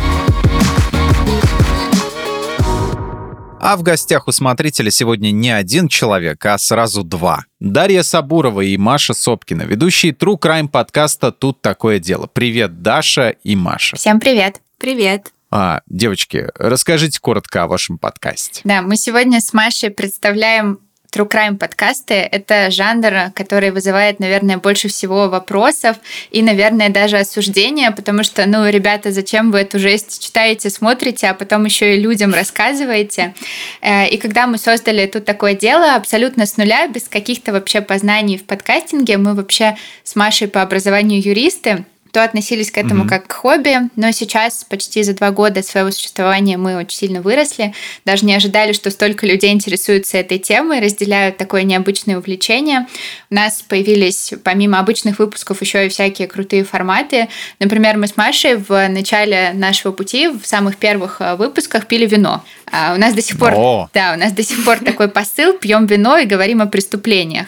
[3.59, 7.47] А в гостях у смотрителя сегодня не один человек, а сразу два.
[7.59, 12.27] Дарья Сабурова и Маша Сопкина, ведущие True Crime подкаста «Тут такое дело».
[12.27, 13.97] Привет, Даша и Маша.
[13.97, 14.61] Всем привет.
[14.79, 15.33] Привет.
[15.51, 18.61] А, девочки, расскажите коротко о вашем подкасте.
[18.65, 20.81] Да, мы сегодня с Машей представляем
[21.13, 22.15] True Crime подкасты.
[22.15, 25.97] Это жанр, который вызывает, наверное, больше всего вопросов
[26.31, 31.35] и, наверное, даже осуждения, потому что, ну, ребята, зачем вы эту жесть читаете, смотрите, а
[31.35, 33.35] потом еще и людям рассказываете.
[33.81, 38.39] Э, И когда мы создали тут такое дело абсолютно с нуля, без каких-то вообще познаний
[38.39, 41.85] в подкастинге, мы вообще с Машей по образованию юристы,
[42.17, 43.11] то относились к этому Мгм.
[43.11, 47.75] как к хобби, но сейчас почти за два года своего существования мы очень сильно выросли,
[48.07, 52.87] даже не ожидали, что столько людей интересуются этой темой, разделяют такое необычное увлечение.
[53.31, 57.29] У нас появились помимо обычных выпусков еще и всякие крутые форматы.
[57.61, 62.43] Например, мы с Машей в начале нашего пути, в самых первых э, выпусках пили вино.
[62.73, 63.91] А у нас до сих пор, О.
[63.93, 67.47] да, у нас до сих пор такой посыл: пьем вино и говорим о преступлениях.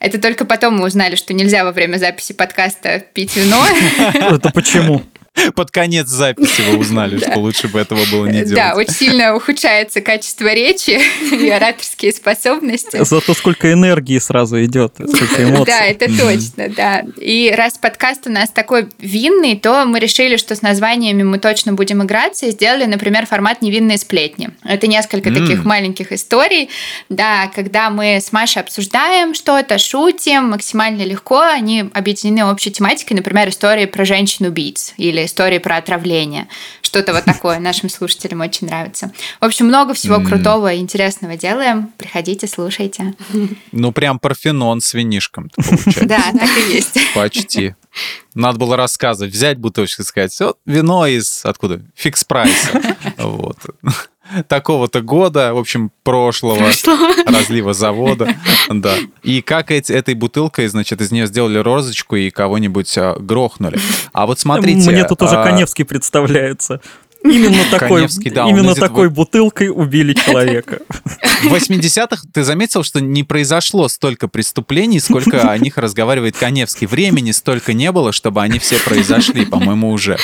[0.00, 3.62] Это только потом мы узнали, что нельзя во время записи подкаста пить вино.
[4.14, 5.02] Это почему?
[5.54, 8.88] Под конец записи вы узнали, что лучше бы этого было не Да, делать.
[8.88, 11.00] очень сильно ухудшается качество речи
[11.32, 13.02] и ораторские способности.
[13.04, 15.66] Зато сколько энергии сразу идет, сколько эмоций.
[15.66, 17.04] Да, это точно, да.
[17.20, 21.74] И раз подкаст у нас такой винный, то мы решили, что с названиями мы точно
[21.74, 24.50] будем играться и сделали, например, формат «Невинные сплетни».
[24.64, 26.70] Это несколько таких маленьких историй,
[27.08, 33.48] да, когда мы с Машей обсуждаем что-то, шутим максимально легко, они объединены общей тематикой, например,
[33.48, 36.48] истории про женщин-убийц или истории про отравление.
[36.82, 39.12] Что-то вот такое нашим слушателям очень нравится.
[39.40, 41.92] В общем, много всего крутого и интересного делаем.
[41.98, 43.14] Приходите, слушайте.
[43.72, 46.06] Ну, прям парфенон с винишком получается.
[46.06, 46.98] Да, так и есть.
[47.14, 47.74] Почти.
[48.34, 51.82] Надо было рассказывать, взять бутылочку и сказать, вот вино из, откуда?
[51.94, 52.96] Фикс прайса.
[53.18, 53.58] Вот.
[54.48, 57.14] такого-то года, в общем, прошлого, прошлого.
[57.26, 58.28] разлива завода.
[58.68, 58.94] Да.
[59.22, 63.78] И как эти, этой бутылкой, значит, из нее сделали розочку и кого-нибудь а, грохнули.
[64.12, 64.90] А вот смотрите...
[64.90, 65.44] Мне тут уже а...
[65.44, 66.80] Коневский представляется.
[67.30, 70.80] Именно такой, да, именно такой бутылкой убили человека.
[71.42, 76.86] В 80-х ты заметил, что не произошло столько преступлений, сколько о них разговаривает Коневский.
[76.86, 80.18] Времени столько не было, чтобы они все произошли, по-моему, уже.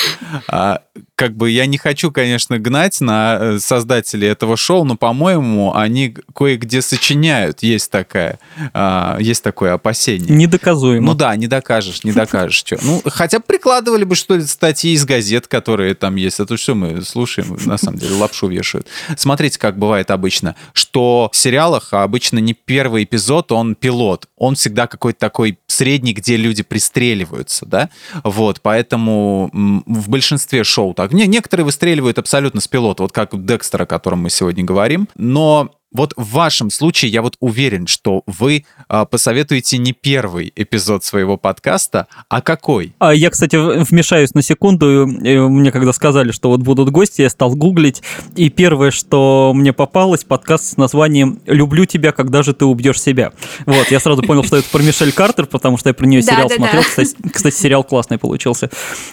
[0.47, 0.81] А,
[1.15, 6.15] как бы я не хочу, конечно, гнать на э, создателей этого шоу, но, по-моему, они
[6.35, 7.63] кое-где сочиняют.
[7.63, 8.39] Есть такая,
[8.73, 10.35] а, есть такое опасение.
[10.35, 11.05] Недоказуемо.
[11.05, 12.55] Ну да, не докажешь, не докажешь.
[12.55, 12.77] Что.
[12.81, 16.39] Ну, хотя бы прикладывали бы, что ли, статьи из газет, которые там есть.
[16.39, 18.87] А то что мы слушаем, на самом деле, лапшу вешают.
[19.17, 24.27] Смотрите, как бывает обычно, что в сериалах обычно не первый эпизод, он пилот.
[24.37, 27.89] Он всегда какой-то такой средний, где люди пристреливаются, да?
[28.23, 31.13] Вот, поэтому в большинстве шоу так.
[31.13, 35.07] Не, некоторые выстреливают абсолютно с пилота, вот как Декстер, о котором мы сегодня говорим.
[35.15, 41.03] Но вот в вашем случае я вот уверен, что вы э, посоветуете не первый эпизод
[41.03, 42.93] своего подкаста, а какой?
[42.99, 45.07] А я, кстати, вмешаюсь на секунду.
[45.07, 48.01] Мне когда сказали, что вот будут гости, я стал гуглить,
[48.35, 53.31] и первое, что мне попалось, подкаст с названием «Люблю тебя, когда же ты убьешь себя».
[53.65, 56.49] Вот, я сразу понял, что это про Мишель Картер, потому что я про нее сериал
[56.49, 56.81] смотрел.
[56.81, 58.69] Кстати, кстати, сериал классный получился.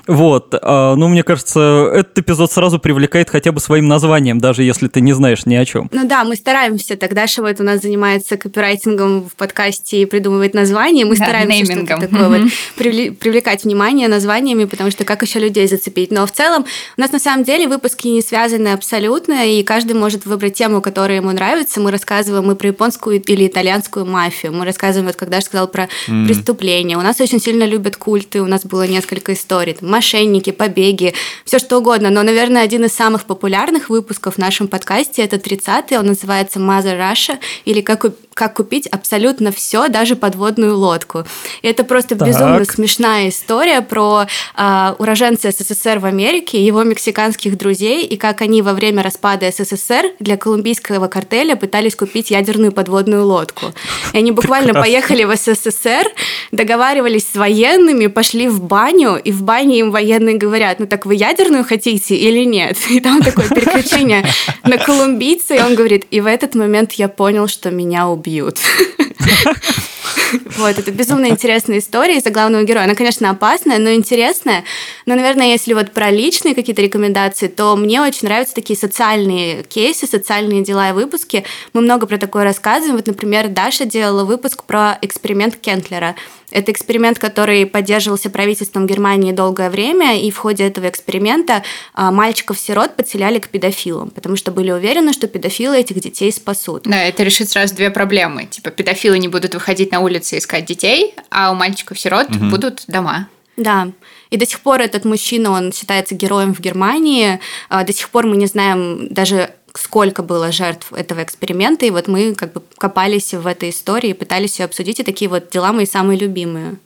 [0.06, 4.88] Вот, а, ну, мне кажется, этот эпизод сразу привлекает хотя бы своим названием, даже если
[4.88, 5.88] ты не знаешь ни о чем.
[5.92, 6.96] Ну да, мы стараемся стараемся.
[6.96, 11.04] Тогда вот у нас занимается копирайтингом в подкасте и придумывает названия.
[11.04, 12.50] Мы да, стараемся что-то такое mm-hmm.
[12.76, 16.10] вот привлекать внимание названиями, потому что как еще людей зацепить.
[16.10, 16.64] Но в целом
[16.96, 21.18] у нас на самом деле выпуски не связаны абсолютно, и каждый может выбрать тему, которая
[21.18, 21.80] ему нравится.
[21.80, 24.52] Мы рассказываем и про японскую или итальянскую мафию.
[24.52, 26.26] Мы рассказываем, вот когда я сказал про mm-hmm.
[26.26, 26.96] преступления.
[26.96, 28.40] У нас очень сильно любят культы.
[28.42, 29.74] У нас было несколько историй.
[29.74, 32.10] Там, мошенники, побеги, все что угодно.
[32.10, 35.98] Но, наверное, один из самых популярных выпусков в нашем подкасте это 30-й.
[35.98, 38.04] Он называется Mother Russia или как
[38.40, 41.24] как купить абсолютно все, даже подводную лодку.
[41.60, 42.26] И это просто так.
[42.26, 48.62] безумно смешная история про э, уроженца СССР в Америке, его мексиканских друзей, и как они
[48.62, 53.74] во время распада СССР для колумбийского картеля пытались купить ядерную подводную лодку.
[54.14, 54.90] И они буквально Прекрасно.
[54.90, 56.06] поехали в СССР,
[56.50, 61.14] договаривались с военными, пошли в баню, и в бане им военные говорят, ну так вы
[61.14, 62.78] ядерную хотите или нет?
[62.90, 64.24] И там такое переключение
[64.64, 68.58] на колумбийца, и он говорит, и в этот момент я понял, что меня убьют.
[70.56, 72.84] Вот, это безумно интересная история из-за главного героя.
[72.84, 74.64] Она, конечно, опасная, но интересная.
[75.06, 80.06] Но, наверное, если вот про личные какие-то рекомендации, то мне очень нравятся такие социальные кейсы,
[80.06, 81.44] социальные дела и выпуски.
[81.72, 82.96] Мы много про такое рассказываем.
[82.96, 86.14] Вот, например, Даша делала выпуск про эксперимент Кентлера.
[86.50, 91.62] Это эксперимент, который поддерживался правительством Германии долгое время, и в ходе этого эксперимента
[91.94, 96.82] а, мальчиков-сирот подселяли к педофилам, потому что были уверены, что педофилы этих детей спасут.
[96.84, 98.46] Да, это решит сразу две проблемы.
[98.46, 102.46] Типа педофилы не будут выходить на улицы искать детей, а у мальчиков-сирот угу.
[102.46, 103.28] будут дома.
[103.56, 103.88] Да.
[104.30, 107.40] И до сих пор этот мужчина, он считается героем в Германии.
[107.68, 112.08] А, до сих пор мы не знаем даже сколько было жертв этого эксперимента, и вот
[112.08, 115.86] мы как бы копались в этой истории, пытались ее обсудить, и такие вот дела мои
[115.86, 116.76] самые любимые.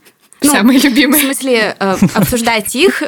[0.43, 1.23] Ну, Самые любимые.
[1.23, 3.03] В смысле, э, обсуждать их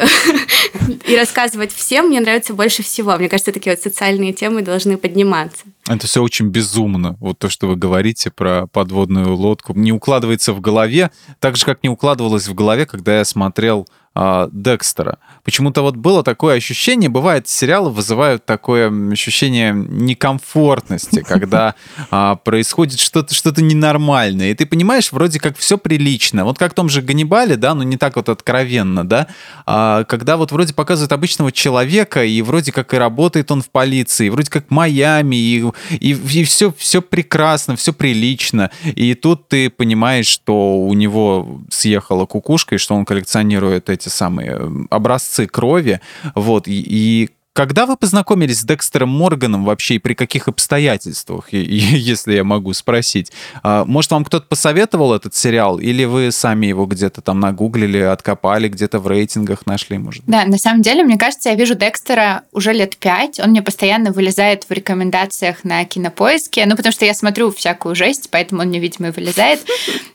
[1.07, 3.15] и рассказывать всем мне нравится больше всего.
[3.17, 5.65] Мне кажется, такие вот социальные темы должны подниматься.
[5.89, 7.17] Это все очень безумно.
[7.21, 11.83] Вот то, что вы говорите про подводную лодку, не укладывается в голове, так же, как
[11.85, 13.87] не укладывалось в голове, когда я смотрел
[14.17, 15.19] э, Декстера.
[15.45, 21.75] Почему-то вот было такое ощущение, бывает, сериалы вызывают такое ощущение некомфортности, когда
[22.11, 26.45] э, происходит что-то что ненормальное, и ты понимаешь, вроде как все прилично.
[26.45, 29.29] Вот как в том же Ганнибале, да, но не так вот откровенно, да,
[29.67, 34.29] а, когда вот вроде показывают обычного человека, и вроде как и работает он в полиции,
[34.29, 38.71] вроде как Майами, и, и, и все, все прекрасно, все прилично.
[38.85, 44.13] И тут ты понимаешь, что у него съехала кукушка, и что он коллекционирует эти эти
[44.13, 46.01] самые образцы крови,
[46.35, 52.35] вот, и, и когда вы познакомились с Декстером Морганом вообще и при каких обстоятельствах, если
[52.35, 53.33] я могу спросить?
[53.63, 58.69] А, может, вам кто-то посоветовал этот сериал, или вы сами его где-то там нагуглили, откопали,
[58.69, 60.23] где-то в рейтингах нашли, может?
[60.27, 63.41] Да, на самом деле, мне кажется, я вижу Декстера уже лет пять.
[63.41, 68.29] Он мне постоянно вылезает в рекомендациях на кинопоиске, ну, потому что я смотрю всякую жесть,
[68.31, 69.61] поэтому он мне, видимо, и вылезает.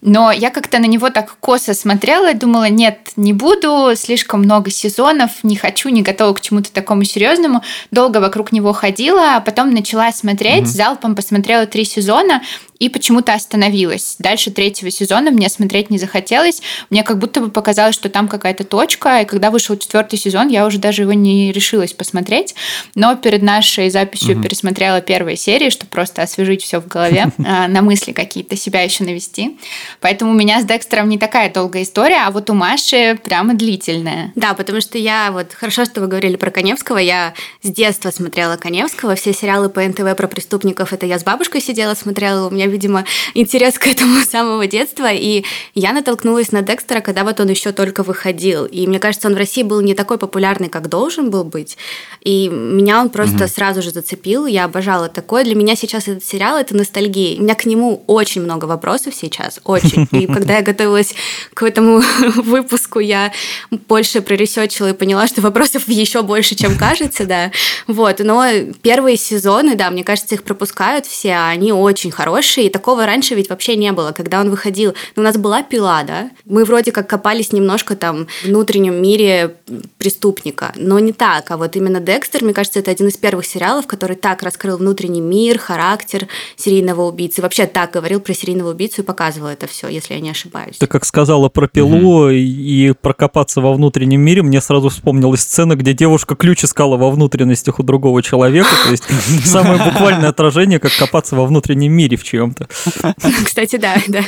[0.01, 4.69] Но я как-то на него так косо смотрела и думала, нет, не буду, слишком много
[4.69, 9.41] сезонов, не хочу, не готова к чему-то такому серьезному по-серьезному, долго вокруг него ходила, а
[9.41, 10.65] потом начала смотреть, mm-hmm.
[10.65, 12.41] залпом посмотрела три сезона,
[12.81, 14.15] и почему-то остановилась.
[14.17, 16.63] Дальше третьего сезона мне смотреть не захотелось.
[16.89, 20.65] Мне как будто бы показалось, что там какая-то точка, и когда вышел четвертый сезон, я
[20.65, 22.55] уже даже его не решилась посмотреть.
[22.95, 24.41] Но перед нашей записью угу.
[24.41, 29.03] пересмотрела первые серии, чтобы просто освежить все в голове, а, на мысли какие-то себя еще
[29.03, 29.59] навести.
[29.99, 34.31] Поэтому у меня с Декстером не такая долгая история, а вот у Маши прямо длительная.
[34.33, 36.97] Да, потому что я вот хорошо, что вы говорили про Коневского.
[36.97, 39.13] Я с детства смотрела Коневского.
[39.13, 42.47] Все сериалы по НТВ про преступников это я с бабушкой сидела, смотрела.
[42.47, 45.11] У меня, видимо, интерес к этому с самого детства.
[45.11, 45.43] И
[45.75, 48.65] я натолкнулась на Декстера, когда вот он еще только выходил.
[48.65, 51.77] И мне кажется, он в России был не такой популярный, как должен был быть.
[52.21, 53.47] И меня он просто угу.
[53.47, 54.45] сразу же зацепил.
[54.45, 55.43] Я обожала такое.
[55.43, 57.39] Для меня сейчас этот сериал это ностальгия.
[57.39, 60.07] У меня к нему очень много вопросов сейчас, очень.
[60.11, 61.13] И когда я готовилась
[61.53, 62.01] к этому
[62.35, 63.31] выпуску, я
[63.69, 67.51] больше проресечила и поняла, что вопросов еще больше, чем кажется, да.
[67.87, 68.45] Вот, но
[68.81, 73.35] первые сезоны, да, мне кажется, их пропускают все, а они очень хорошие, и такого раньше
[73.35, 74.93] ведь вообще не было, когда он выходил.
[75.15, 79.55] Ну, у нас была пила, да, мы вроде как копались немножко там в внутреннем мире
[79.97, 83.87] преступника, но не так, а вот именно Декстер, мне кажется, это один из первых сериалов,
[83.87, 89.05] который так раскрыл внутренний мир, характер серийного убийцы, вообще так говорил про серийного убийцу и
[89.05, 90.77] показывал это все, если я не ошибаюсь.
[90.77, 92.35] Ты как сказала про пилу mm-hmm.
[92.35, 97.79] и прокопаться во внутреннем мире, мне сразу вспомнилась сцена, где девушка ключ искала во внутренностях
[97.79, 99.03] у другого человека, то есть
[99.45, 102.67] самое буквальное отражение, как копаться во внутреннем мире в чем-то.
[103.45, 104.23] Кстати, да, да.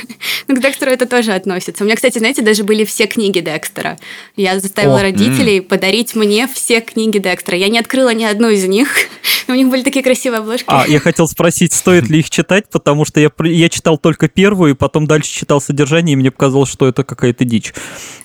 [0.47, 1.83] Ну, к Декстеру это тоже относится.
[1.83, 3.97] У меня, кстати, знаете, даже были все книги Декстера.
[4.35, 5.67] Я заставила О, родителей м-м.
[5.67, 7.57] подарить мне все книги Декстера.
[7.57, 8.89] Я не открыла ни одну из них.
[9.47, 10.65] У них были такие красивые обложки.
[10.67, 14.71] А, я хотел спросить, стоит ли их читать, потому что я, я читал только первую,
[14.71, 17.73] и потом дальше читал содержание, и мне показалось, что это какая-то дичь.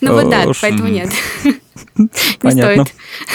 [0.00, 1.10] Ну вот да, э, поэтому нет.
[2.40, 2.86] Понятно.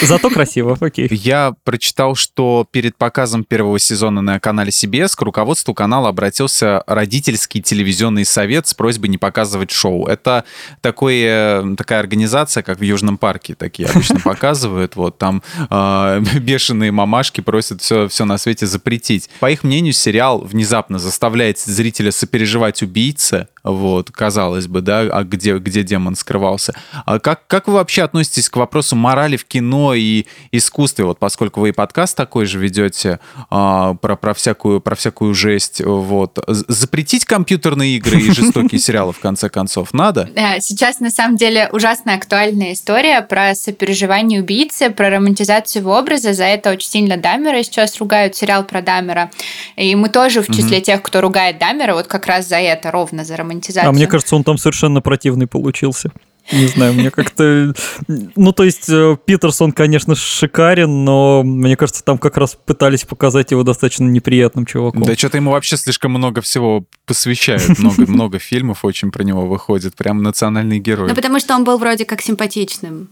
[0.02, 1.08] Зато красиво, окей.
[1.10, 7.60] Я прочитал, что перед показом первого сезона на канале CBS к руководству канала обратился родительский
[7.60, 10.06] телевизионный совет с просьбой не показывать шоу.
[10.06, 10.44] Это
[10.80, 14.96] такой, э, такая организация, как в Южном парке, такие обычно показывают.
[14.96, 19.30] Вот там э, бешеные мамашки просят все, все на свете запретить.
[19.40, 25.56] По их мнению, сериал внезапно заставляет зрителя сопереживать убийце, вот, казалось бы, да, а где,
[25.58, 26.74] где демон скрывался.
[27.06, 31.60] А как, как вы вообще относитесь к вопросу морали в кино и искусстве, вот поскольку
[31.60, 37.24] вы и подкаст такой же ведете а, про, про, всякую, про всякую жесть, вот, запретить
[37.24, 40.28] компьютерные игры и жестокие сериалы в конце концов надо?
[40.34, 46.34] Да, сейчас на самом деле ужасно актуальная история про сопереживание убийцы, про романтизацию его образа,
[46.34, 49.30] за это очень сильно Дамера сейчас ругают, сериал про Дамера,
[49.76, 53.24] и мы тоже в числе тех, кто ругает Дамера, вот как раз за это, ровно
[53.24, 53.88] за романтизацию романтизацию.
[53.88, 56.10] А мне кажется, он там совершенно противный получился.
[56.52, 57.74] Не знаю, мне как-то...
[58.06, 63.50] Ну, то есть, э, Питерсон, конечно, шикарен, но мне кажется, там как раз пытались показать
[63.50, 65.04] его достаточно неприятным чуваком.
[65.04, 67.78] Да что-то ему вообще слишком много всего посвящают.
[67.78, 69.94] Много, много фильмов очень про него выходит.
[69.94, 71.08] Прям национальный герой.
[71.08, 73.08] Ну, потому что он был вроде как симпатичным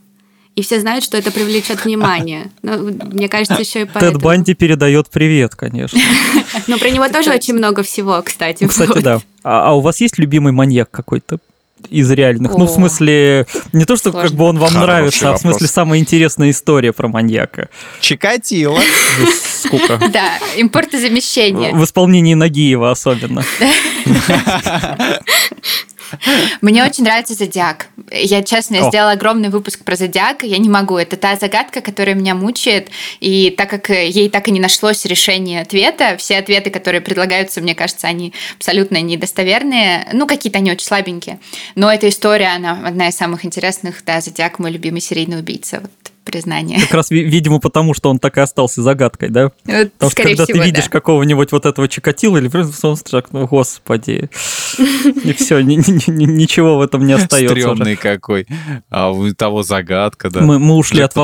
[0.55, 2.51] и все знают, что это привлечет внимание.
[2.63, 4.13] Но, мне кажется, еще и поэтому.
[4.13, 5.99] Тед Банди передает привет, конечно.
[6.67, 8.67] Но про него тоже очень много всего, кстати.
[8.67, 9.21] Кстати, да.
[9.43, 11.39] А, а у вас есть любимый маньяк какой-то?
[11.91, 12.55] из реальных.
[12.55, 14.29] О, ну, в смысле, не то, что сложно.
[14.29, 15.35] как бы он вам Хороший нравится, вопрос.
[15.35, 17.69] а в смысле самая интересная история про маньяка.
[18.01, 18.81] Чикатило.
[19.63, 19.99] Скука.
[20.13, 21.75] Да, импортозамещение.
[21.75, 23.45] В исполнении Нагиева особенно.
[26.61, 27.89] Мне очень нравится Зодиак.
[28.11, 30.97] Я, честно, я сделала огромный выпуск про Зодиак, я не могу.
[30.97, 32.91] Это та загадка, которая меня мучает,
[33.21, 37.75] и так как ей так и не нашлось решения ответа, все ответы, которые предлагаются, мне
[37.75, 40.09] кажется, они абсолютно недостоверные.
[40.13, 41.41] Ну, какие-то они очень слабенькие.
[41.75, 44.05] Но эта история, она одна из самых интересных.
[44.05, 45.81] Да, Зодиак мой любимый серийный убийца.
[45.81, 46.81] Вот признание.
[46.81, 49.51] Как раз, видимо, потому что он так и остался загадкой, да?
[49.73, 50.91] Вот, потому что когда всего, ты видишь да.
[50.91, 52.51] какого-нибудь вот этого Чикатила или
[52.83, 54.29] он так, ну, господи,
[55.25, 57.55] и все, ничего в этом не остается.
[57.55, 58.47] Стремный какой.
[58.91, 60.41] А у того загадка, да.
[60.41, 61.17] Мы, мы ушли, от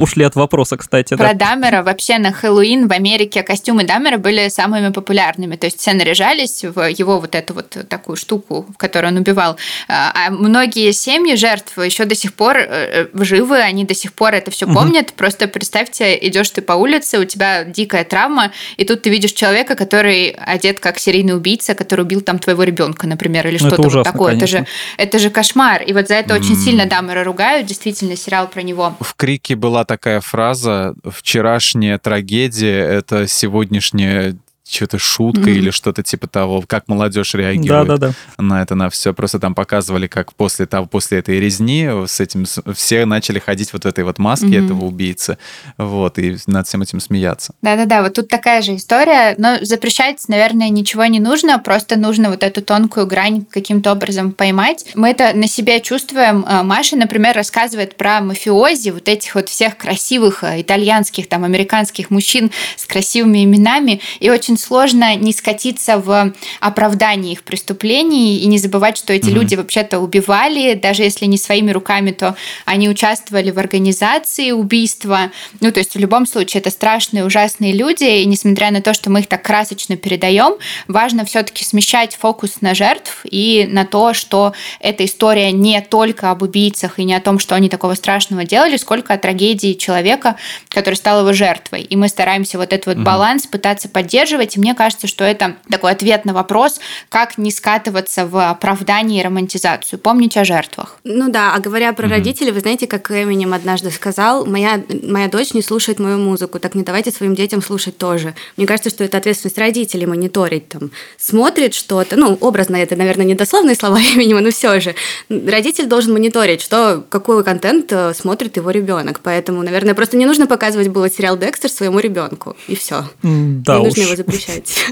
[0.00, 1.16] ушли от вопроса, кстати.
[1.16, 1.50] Про да.
[1.50, 5.56] Дамера вообще на Хэллоуин в Америке костюмы Дамера были самыми популярными.
[5.56, 9.56] То есть все наряжались в его вот эту вот такую штуку, в которую он убивал.
[9.88, 14.12] А, а многие семьи жертв еще до сих пор э, э, живы, они до сих
[14.12, 14.74] пор пор это все угу.
[14.74, 15.12] помнят.
[15.12, 19.74] Просто представьте, идешь ты по улице, у тебя дикая травма, и тут ты видишь человека,
[19.74, 24.04] который одет как серийный убийца, который убил там твоего ребенка, например, или ну, что-то вот
[24.04, 24.36] такое.
[24.36, 24.66] Это же,
[24.96, 25.82] это же кошмар.
[25.82, 27.66] И вот за это очень сильно Дамера ругают.
[27.66, 28.94] Действительно, сериал про него.
[29.00, 34.36] В Крике была такая фраза: вчерашняя трагедия это сегодняшняя
[34.70, 35.54] что-то шутка mm-hmm.
[35.54, 38.42] или что-то типа того, как молодежь реагирует да, да, да.
[38.42, 39.12] на это, на все.
[39.12, 42.44] Просто там показывали, как после того, после этой резни с этим
[42.74, 44.64] все начали ходить вот в этой вот маске mm-hmm.
[44.64, 45.38] этого убийцы,
[45.76, 47.54] вот, и над всем этим смеяться.
[47.62, 52.42] Да-да-да, вот тут такая же история, но запрещать, наверное, ничего не нужно, просто нужно вот
[52.42, 54.86] эту тонкую грань каким-то образом поймать.
[54.94, 56.44] Мы это на себе чувствуем.
[56.46, 62.10] А, Маша, например, рассказывает про мафиози, вот этих вот всех красивых а, итальянских, там, американских
[62.10, 68.58] мужчин с красивыми именами, и очень сложно не скатиться в оправдании их преступлений и не
[68.58, 69.32] забывать, что эти mm-hmm.
[69.32, 75.30] люди вообще-то убивали, даже если не своими руками, то они участвовали в организации убийства.
[75.60, 79.10] Ну, то есть в любом случае это страшные, ужасные люди, и несмотря на то, что
[79.10, 80.54] мы их так красочно передаем,
[80.88, 86.42] важно все-таки смещать фокус на жертв и на то, что эта история не только об
[86.42, 90.36] убийцах и не о том, что они такого страшного делали, сколько о трагедии человека,
[90.68, 91.82] который стал его жертвой.
[91.82, 93.04] И мы стараемся вот этот вот угу.
[93.04, 94.39] баланс пытаться поддерживать.
[94.56, 99.24] И мне кажется, что это такой ответ на вопрос, как не скатываться в оправдание и
[99.24, 99.98] романтизацию.
[99.98, 100.98] Помнить о жертвах.
[101.04, 102.14] Ну да, а говоря про угу.
[102.14, 106.74] родителей, вы знаете, как Эминем однажды сказал, моя, моя дочь не слушает мою музыку, так
[106.74, 108.34] не давайте своим детям слушать тоже.
[108.56, 113.74] Мне кажется, что это ответственность родителей мониторить, там, смотрит что-то, ну, образно это, наверное, недословные
[113.74, 114.94] слова Эминема, но все же.
[115.28, 119.20] Родитель должен мониторить, что, какой контент э, смотрит его ребенок.
[119.22, 122.56] Поэтому, наверное, просто не нужно показывать было сериал Декстер своему ребенку.
[122.68, 123.04] И все.
[123.22, 123.94] Да не уж.
[124.30, 124.86] Запрещать.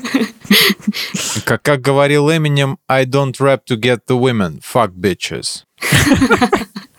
[1.44, 5.64] Как, как говорил Эминем, I don't rap to get the women, fuck bitches.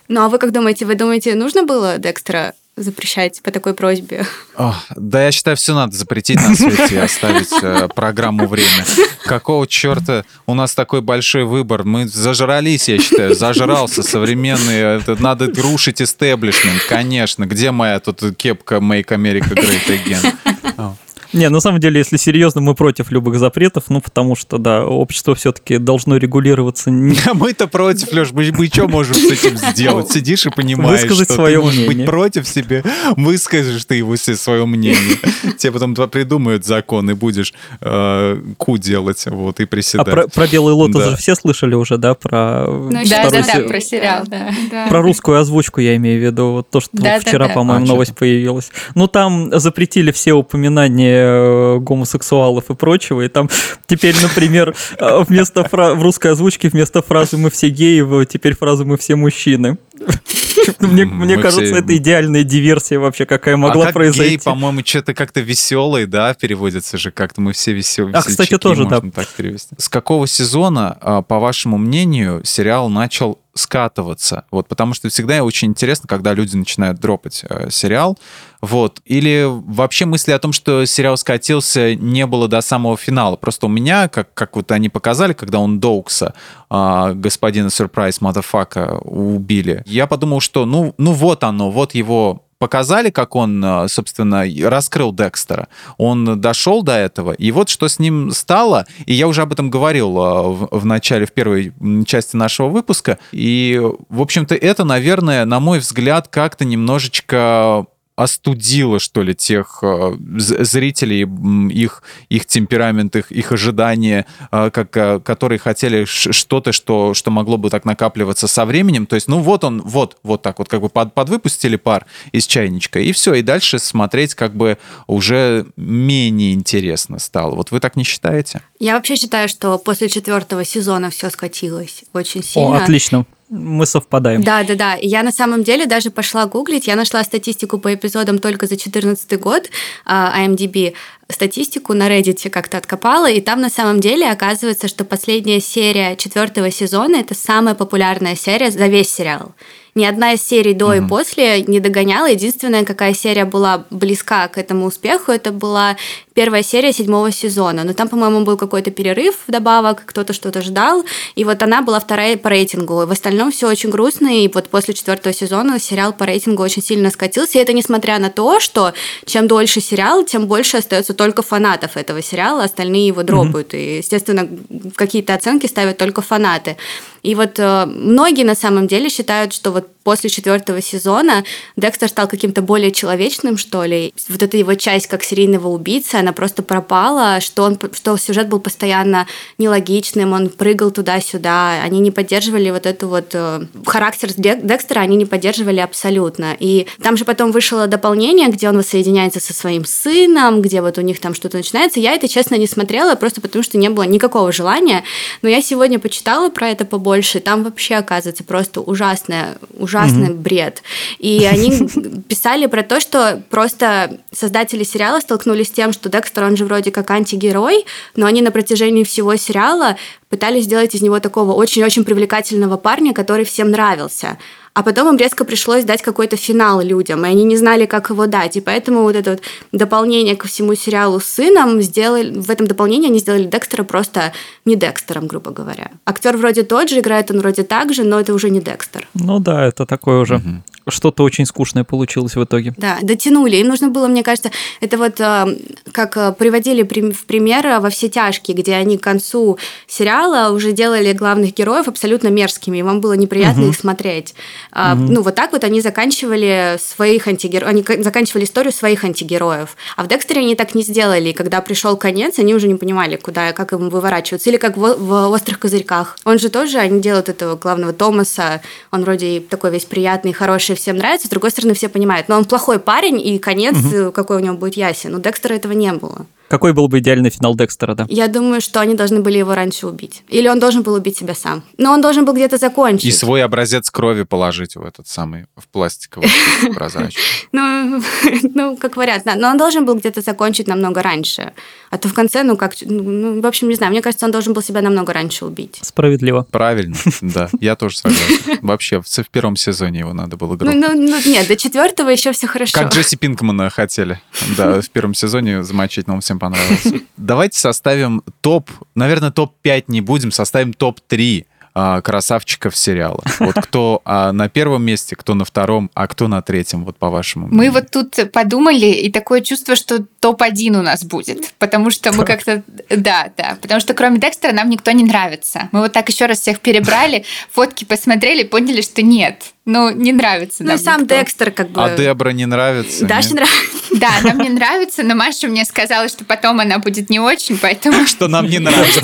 [0.08, 4.26] Ну а вы как думаете, вы думаете, нужно было Декстера запрещать по такой просьбе?
[4.56, 8.84] О, да, я считаю, все надо запретить на свете и оставить э, программу «Время».
[9.24, 11.84] Какого черта у нас такой большой выбор?
[11.84, 14.98] Мы зажрались, я считаю, зажрался современный.
[14.98, 17.46] Это, надо рушить истеблишмент, конечно.
[17.46, 20.96] Где моя тут кепка «Make America Great Again»?
[21.32, 25.34] Не, на самом деле, если серьезно, мы против любых запретов, ну, потому что, да, общество
[25.34, 26.90] все-таки должно регулироваться.
[27.30, 30.10] А мы-то против, Леш, мы, мы что можем с этим сделать?
[30.10, 31.96] Сидишь и понимаешь, Высказать что свое ты можешь мнение.
[31.98, 32.82] быть против себе,
[33.16, 35.18] выскажешь ты его себе свое мнение.
[35.58, 40.06] Тебе потом придумают закон, и будешь э, ку делать, вот, и А приседать.
[40.14, 41.10] про, про белый лотос Да.
[41.10, 44.86] же все слышали уже, да, про Ну, да, да, да, про сериал, да.
[44.88, 47.54] Про русскую озвучку я имею в виду, вот то, что Да, да, вчера, да.
[47.54, 48.70] по-моему, А, новость появилась.
[48.94, 53.48] Ну, там запретили все упоминания э, гомосексуалов и прочего, и там
[53.86, 58.84] теперь, например, э, вместо фра- в русской озвучке вместо фразы «мы все геи», теперь фраза
[58.84, 59.78] «мы все мужчины».
[60.80, 64.36] Мне, мне кажется, все- это идеальная диверсия вообще, какая могла а как произойти.
[64.36, 67.40] гей, по-моему, что-то как-то веселый, да, переводится же как-то.
[67.40, 68.14] Мы все веселые.
[68.14, 69.00] А, кстати, тоже, да.
[69.00, 69.74] так перевести.
[69.78, 74.44] С какого сезона, а, по вашему мнению, сериал начал скатываться?
[74.50, 78.18] Вот, потому что всегда очень интересно, когда люди начинают дропать э, сериал.
[78.60, 79.00] Вот.
[79.04, 83.36] Или вообще мысли о том, что сериал скатился, не было до самого финала.
[83.36, 86.34] Просто у меня, как, как вот они показали, когда он Доукса,
[86.68, 93.08] а, господина Сюрприз, мадафака, убили, я подумал, что ну, ну вот оно, вот его показали,
[93.10, 95.68] как он, а, собственно, раскрыл Декстера.
[95.96, 99.70] Он дошел до этого, и вот что с ним стало, и я уже об этом
[99.70, 101.72] говорил а, в, в начале, в первой
[102.06, 103.80] части нашего выпуска, и,
[104.10, 107.86] в общем-то, это, наверное, на мой взгляд, как-то немножечко
[108.22, 111.26] остудило, что ли, тех э, зрителей,
[111.72, 117.56] их, их темперамент, их, их ожидания, э, как, э, которые хотели что-то, что, что могло
[117.56, 119.06] бы так накапливаться со временем.
[119.06, 122.46] То есть, ну вот он, вот, вот так вот, как бы под, подвыпустили пар из
[122.46, 127.54] чайничка, и все, и дальше смотреть как бы уже менее интересно стало.
[127.54, 128.60] Вот вы так не считаете?
[128.78, 132.82] Я вообще считаю, что после четвертого сезона все скатилось очень О, сильно.
[132.82, 133.24] отлично.
[133.50, 134.44] Мы совпадаем.
[134.44, 134.94] Да, да, да.
[134.94, 136.86] Я на самом деле даже пошла гуглить.
[136.86, 139.70] Я нашла статистику по эпизодам только за 2014 год,
[140.06, 140.94] а, IMDb
[141.28, 146.70] статистику на Reddit как-то откопала, и там на самом деле оказывается, что последняя серия четвертого
[146.70, 149.52] сезона это самая популярная серия за весь сериал.
[150.00, 152.24] Ни одна из серий до и после не догоняла.
[152.24, 155.98] Единственная, какая серия была близка к этому успеху, это была
[156.32, 157.84] первая серия седьмого сезона.
[157.84, 161.04] Но там, по-моему, был какой-то перерыв вдобавок, кто-то что-то ждал.
[161.34, 163.04] И вот она была вторая по рейтингу.
[163.04, 164.42] В остальном все очень грустно.
[164.42, 167.58] И вот после четвертого сезона сериал по рейтингу очень сильно скатился.
[167.58, 168.94] И это несмотря на то, что
[169.26, 172.64] чем дольше сериал, тем больше остается только фанатов этого сериала.
[172.64, 173.74] Остальные его дропают.
[173.74, 174.48] И, естественно,
[174.94, 176.78] какие-то оценки ставят только фанаты.
[177.22, 181.44] И вот э, многие на самом деле считают, что вот после четвертого сезона
[181.76, 184.12] Декстер стал каким-то более человечным, что ли.
[184.28, 188.60] Вот эта его часть как серийного убийцы, она просто пропала, что, он, что сюжет был
[188.60, 189.26] постоянно
[189.58, 193.30] нелогичным, он прыгал туда-сюда, они не поддерживали вот эту вот...
[193.34, 196.56] Э, характер Декстера они не поддерживали абсолютно.
[196.58, 201.02] И там же потом вышло дополнение, где он воссоединяется со своим сыном, где вот у
[201.02, 202.00] них там что-то начинается.
[202.00, 205.04] Я это, честно, не смотрела, просто потому что не было никакого желания.
[205.42, 209.56] Но я сегодня почитала про это побольше, там вообще, оказывается, просто ужасное,
[209.90, 210.34] ужасный mm-hmm.
[210.34, 210.82] бред.
[211.18, 211.88] И они
[212.28, 216.92] писали про то, что просто создатели сериала столкнулись с тем, что Декстер, он же вроде
[216.92, 217.84] как антигерой,
[218.14, 219.96] но они на протяжении всего сериала
[220.28, 224.38] пытались сделать из него такого очень-очень привлекательного парня, который всем нравился
[224.74, 228.26] а потом им резко пришлось дать какой-то финал людям, и они не знали, как его
[228.26, 228.56] дать.
[228.56, 229.42] И поэтому вот это вот
[229.72, 234.32] дополнение ко всему сериалу с сыном сделали, в этом дополнении они сделали Декстера просто
[234.64, 235.90] не Декстером, грубо говоря.
[236.04, 239.08] Актер вроде тот же, играет он вроде так же, но это уже не Декстер.
[239.14, 240.36] Ну да, это такое уже.
[240.36, 242.74] Угу что-то очень скучное получилось в итоге.
[242.76, 243.56] Да, дотянули.
[243.56, 244.50] Им нужно было, мне кажется,
[244.80, 245.56] это вот э,
[245.92, 250.72] как э, приводили в пример э, во все тяжкие, где они к концу сериала уже
[250.72, 253.70] делали главных героев абсолютно мерзкими, и вам было неприятно угу.
[253.70, 254.34] их смотреть.
[254.72, 255.12] Угу.
[255.12, 259.76] Ну, вот так вот они заканчивали своих антигероев, они заканчивали историю своих антигероев.
[259.96, 261.30] А в Декстере они так не сделали.
[261.30, 264.50] И когда пришел конец, они уже не понимали, куда, как им выворачиваться.
[264.50, 266.16] Или как в, в «Острых козырьках».
[266.24, 268.60] Он же тоже, они делают этого главного Томаса,
[268.90, 272.28] он вроде такой весь приятный, хороший, всем нравится, с другой стороны, все понимают.
[272.28, 274.12] Но он плохой парень, и конец, угу.
[274.12, 275.14] какой у него будет ясен.
[275.14, 276.26] У Декстера этого не было.
[276.50, 278.06] Какой был бы идеальный финал Декстера, да?
[278.10, 280.24] Я думаю, что они должны были его раньше убить.
[280.28, 281.62] Или он должен был убить себя сам.
[281.78, 283.04] Но он должен был где-то закончить.
[283.04, 286.28] И свой образец крови положить в этот самый, в пластиковый
[286.74, 287.22] прозрачный.
[287.52, 288.02] Ну,
[288.54, 289.36] ну, как вариант, да.
[289.36, 291.52] Но он должен был где-то закончить намного раньше.
[291.90, 292.74] А то в конце, ну, как...
[292.82, 293.92] Ну, ну, в общем, не знаю.
[293.92, 295.78] Мне кажется, он должен был себя намного раньше убить.
[295.82, 296.48] Справедливо.
[296.50, 297.48] Правильно, да.
[297.60, 298.58] Я тоже согласен.
[298.60, 300.80] Вообще, в первом сезоне его надо было грохнуть.
[300.80, 302.72] Ну, ну, нет, до четвертого еще все хорошо.
[302.76, 304.20] Как Джесси Пинкмана хотели.
[304.56, 307.00] Да, в первом сезоне замочить, но он всем понравился.
[307.16, 313.22] Давайте составим топ, наверное, топ-5 не будем, составим топ-3 а, красавчиков сериала.
[313.38, 317.46] Вот кто а, на первом месте, кто на втором, а кто на третьем, вот по-вашему?
[317.50, 322.24] Мы вот тут подумали, и такое чувство, что топ-1 у нас будет, потому что мы
[322.24, 322.64] как-то...
[322.88, 325.68] Да, да, потому что кроме Декстера нам никто не нравится.
[325.70, 329.44] Мы вот так еще раз всех перебрали, фотки посмотрели, поняли, что нет.
[329.64, 331.14] Ну, не нравится Ну, сам никто.
[331.14, 331.84] Декстер как бы...
[331.84, 333.06] А Дебра не нравится?
[333.06, 333.79] Даше нравится.
[333.92, 338.06] Да, нам не нравится, но Маша мне сказала, что потом она будет не очень, поэтому...
[338.10, 339.02] Что нам не нравится.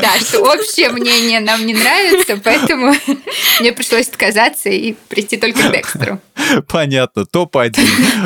[0.00, 2.94] Да, что общее мнение нам не нравится, поэтому
[3.60, 6.20] мне пришлось отказаться и прийти только к Декстеру.
[6.68, 7.78] Понятно, топ-1.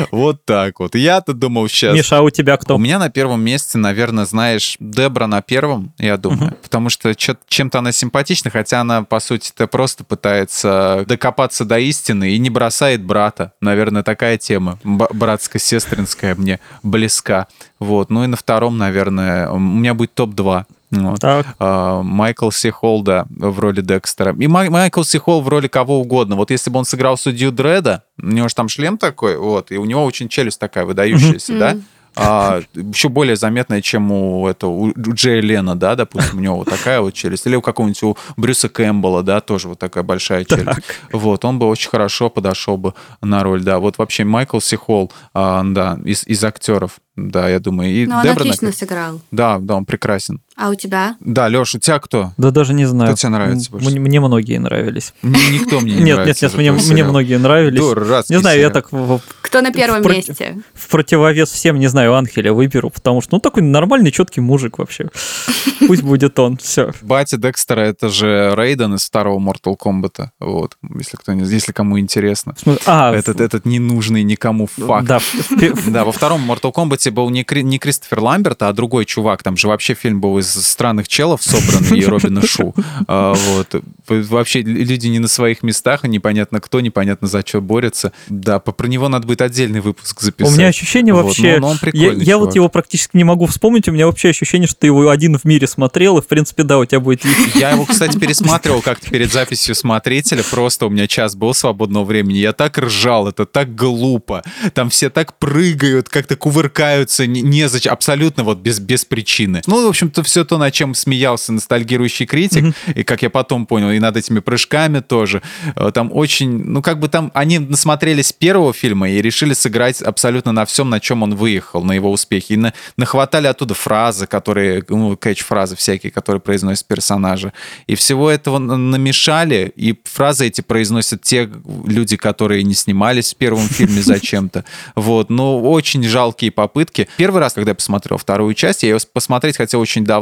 [0.11, 0.95] Вот так вот.
[0.95, 1.95] Я-то думал сейчас...
[1.95, 2.75] Миша, а у тебя кто?
[2.75, 6.55] У меня на первом месте, наверное, знаешь, Дебра на первом, я думаю.
[6.61, 12.37] Потому что чем-то она симпатична, хотя она, по сути-то, просто пытается докопаться до истины и
[12.37, 13.53] не бросает брата.
[13.61, 17.47] Наверное, такая тема братско-сестринская мне близка.
[17.79, 18.09] Вот.
[18.09, 20.65] Ну и на втором, наверное, у меня будет топ-2.
[20.91, 21.19] Вот.
[21.19, 21.45] Так.
[21.59, 24.35] А, Майкл Сихолда в роли Декстера.
[24.37, 26.35] И Май- Майкл Сихол в роли кого угодно.
[26.35, 29.77] Вот если бы он сыграл судью Дреда, у него же там шлем такой, вот, и
[29.77, 31.77] у него очень челюсть такая выдающаяся, да?
[32.15, 36.69] а, еще более заметная, чем у этого у Джея Лена, да, допустим, у него вот
[36.69, 40.65] такая вот челюсть, или у какого-нибудь у Брюса Кэмпбелла, да, тоже вот такая большая челюсть.
[40.65, 40.83] Так.
[41.11, 43.79] Вот, он бы очень хорошо подошел бы на роль, да.
[43.79, 47.91] Вот вообще Майкл Сихол, а, да, из, из актеров, да, я думаю.
[47.91, 49.21] И Но ну, он отлично сыграл.
[49.31, 50.41] Да, да, он прекрасен.
[50.59, 51.15] А у тебя?
[51.21, 52.33] Да, Леш, у тебя кто?
[52.35, 53.13] Да даже не знаю.
[53.13, 53.89] Кто тебе нравится больше?
[53.91, 55.13] Мне, мне многие нравились.
[55.21, 56.47] Никто мне не нет, нравится.
[56.47, 57.79] Нет, нет, мне, мне многие нравились.
[57.79, 58.69] Дурацкий не знаю, сериал.
[58.69, 59.21] я так...
[59.41, 60.57] Кто на первом в месте?
[60.73, 65.09] В противовес всем, не знаю, Анхеля выберу, потому что, ну, такой нормальный, четкий мужик вообще.
[65.87, 66.91] Пусть будет он, все.
[67.01, 70.27] Батя Декстера, это же Рейден из старого Mortal Kombat.
[70.41, 72.53] Вот, если кто не, если кому интересно.
[72.85, 75.07] А, этот, этот ненужный никому факт.
[75.07, 75.19] Да,
[75.87, 79.41] да, во втором Mortal Kombat был не, не Кристофер Ламберт, а другой чувак.
[79.41, 82.73] Там же вообще фильм был из странных челов собранный и Робина Шу.
[83.07, 83.83] А, вот.
[84.07, 88.11] Вообще люди не на своих местах, непонятно кто, непонятно за что борется.
[88.27, 90.53] Да, про него надо будет отдельный выпуск записать.
[90.53, 91.25] У меня ощущение вот.
[91.25, 91.59] вообще...
[91.59, 94.67] Но, но он я, я вот его практически не могу вспомнить, у меня вообще ощущение,
[94.67, 97.23] что ты его один в мире смотрел, и в принципе, да, у тебя будет...
[97.55, 102.37] Я его, кстати, пересматривал как-то перед записью смотрителя, просто у меня час был свободного времени,
[102.37, 104.43] я так ржал, это так глупо,
[104.73, 109.61] там все так прыгают, как-то кувыркаются, не, не зачем, абсолютно вот без, без причины.
[109.67, 112.93] Ну, в общем-то, все все то, над чем смеялся ностальгирующий критик, mm-hmm.
[112.93, 115.41] и как я потом понял, и над этими прыжками тоже.
[115.75, 120.53] Э, там очень, ну как бы там они насмотрелись первого фильма и решили сыграть абсолютно
[120.53, 122.53] на всем, на чем он выехал, на его успехе.
[122.53, 127.51] И на, нахватали оттуда фразы, которые, ну, кэч-фразы всякие, которые произносят персонажи.
[127.87, 131.49] И всего этого намешали, и фразы эти произносят те
[131.85, 134.63] люди, которые не снимались в первом фильме зачем-то.
[134.95, 137.09] Вот, но очень жалкие попытки.
[137.17, 140.18] Первый раз, когда я посмотрел вторую часть, я ее посмотреть хотел очень давно,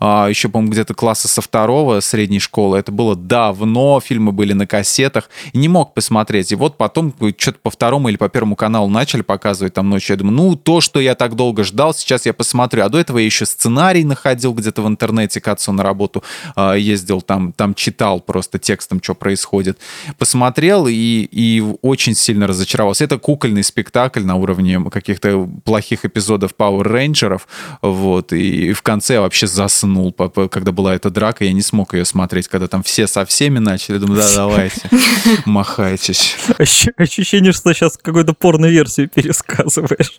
[0.00, 2.78] а, еще, по-моему, где-то класса со второго средней школы.
[2.78, 6.52] Это было давно, фильмы были на кассетах, и не мог посмотреть.
[6.52, 10.14] И вот потом что-то по второму или по первому каналу начали показывать там ночью.
[10.14, 12.84] Я думаю, ну, то, что я так долго ждал, сейчас я посмотрю.
[12.84, 16.22] А до этого я еще сценарий находил где-то в интернете, к отцу на работу
[16.54, 19.78] а, ездил, там, там читал просто текстом, что происходит.
[20.18, 23.04] Посмотрел и, и очень сильно разочаровался.
[23.04, 27.42] Это кукольный спектакль на уровне каких-то плохих эпизодов Power Rangers,
[27.82, 32.48] вот, и в конце вообще заснул, когда была эта драка, я не смог ее смотреть,
[32.48, 34.88] когда там все со всеми начали, думаю, да, давайте,
[35.44, 36.36] махайтесь.
[36.58, 40.16] Ощущение, что сейчас какую-то порно-версию пересказываешь.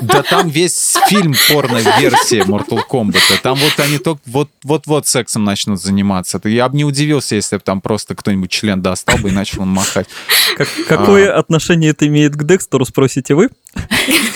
[0.00, 3.40] Да там весь фильм порно-версии Mortal Kombat.
[3.42, 4.20] Там вот они только
[4.62, 6.40] вот-вот сексом начнут заниматься.
[6.44, 9.68] Я бы не удивился, если бы там просто кто-нибудь член достал бы и начал он
[9.68, 10.08] махать.
[10.56, 11.38] Как, какое а...
[11.38, 13.50] отношение это имеет к Декстеру, спросите вы?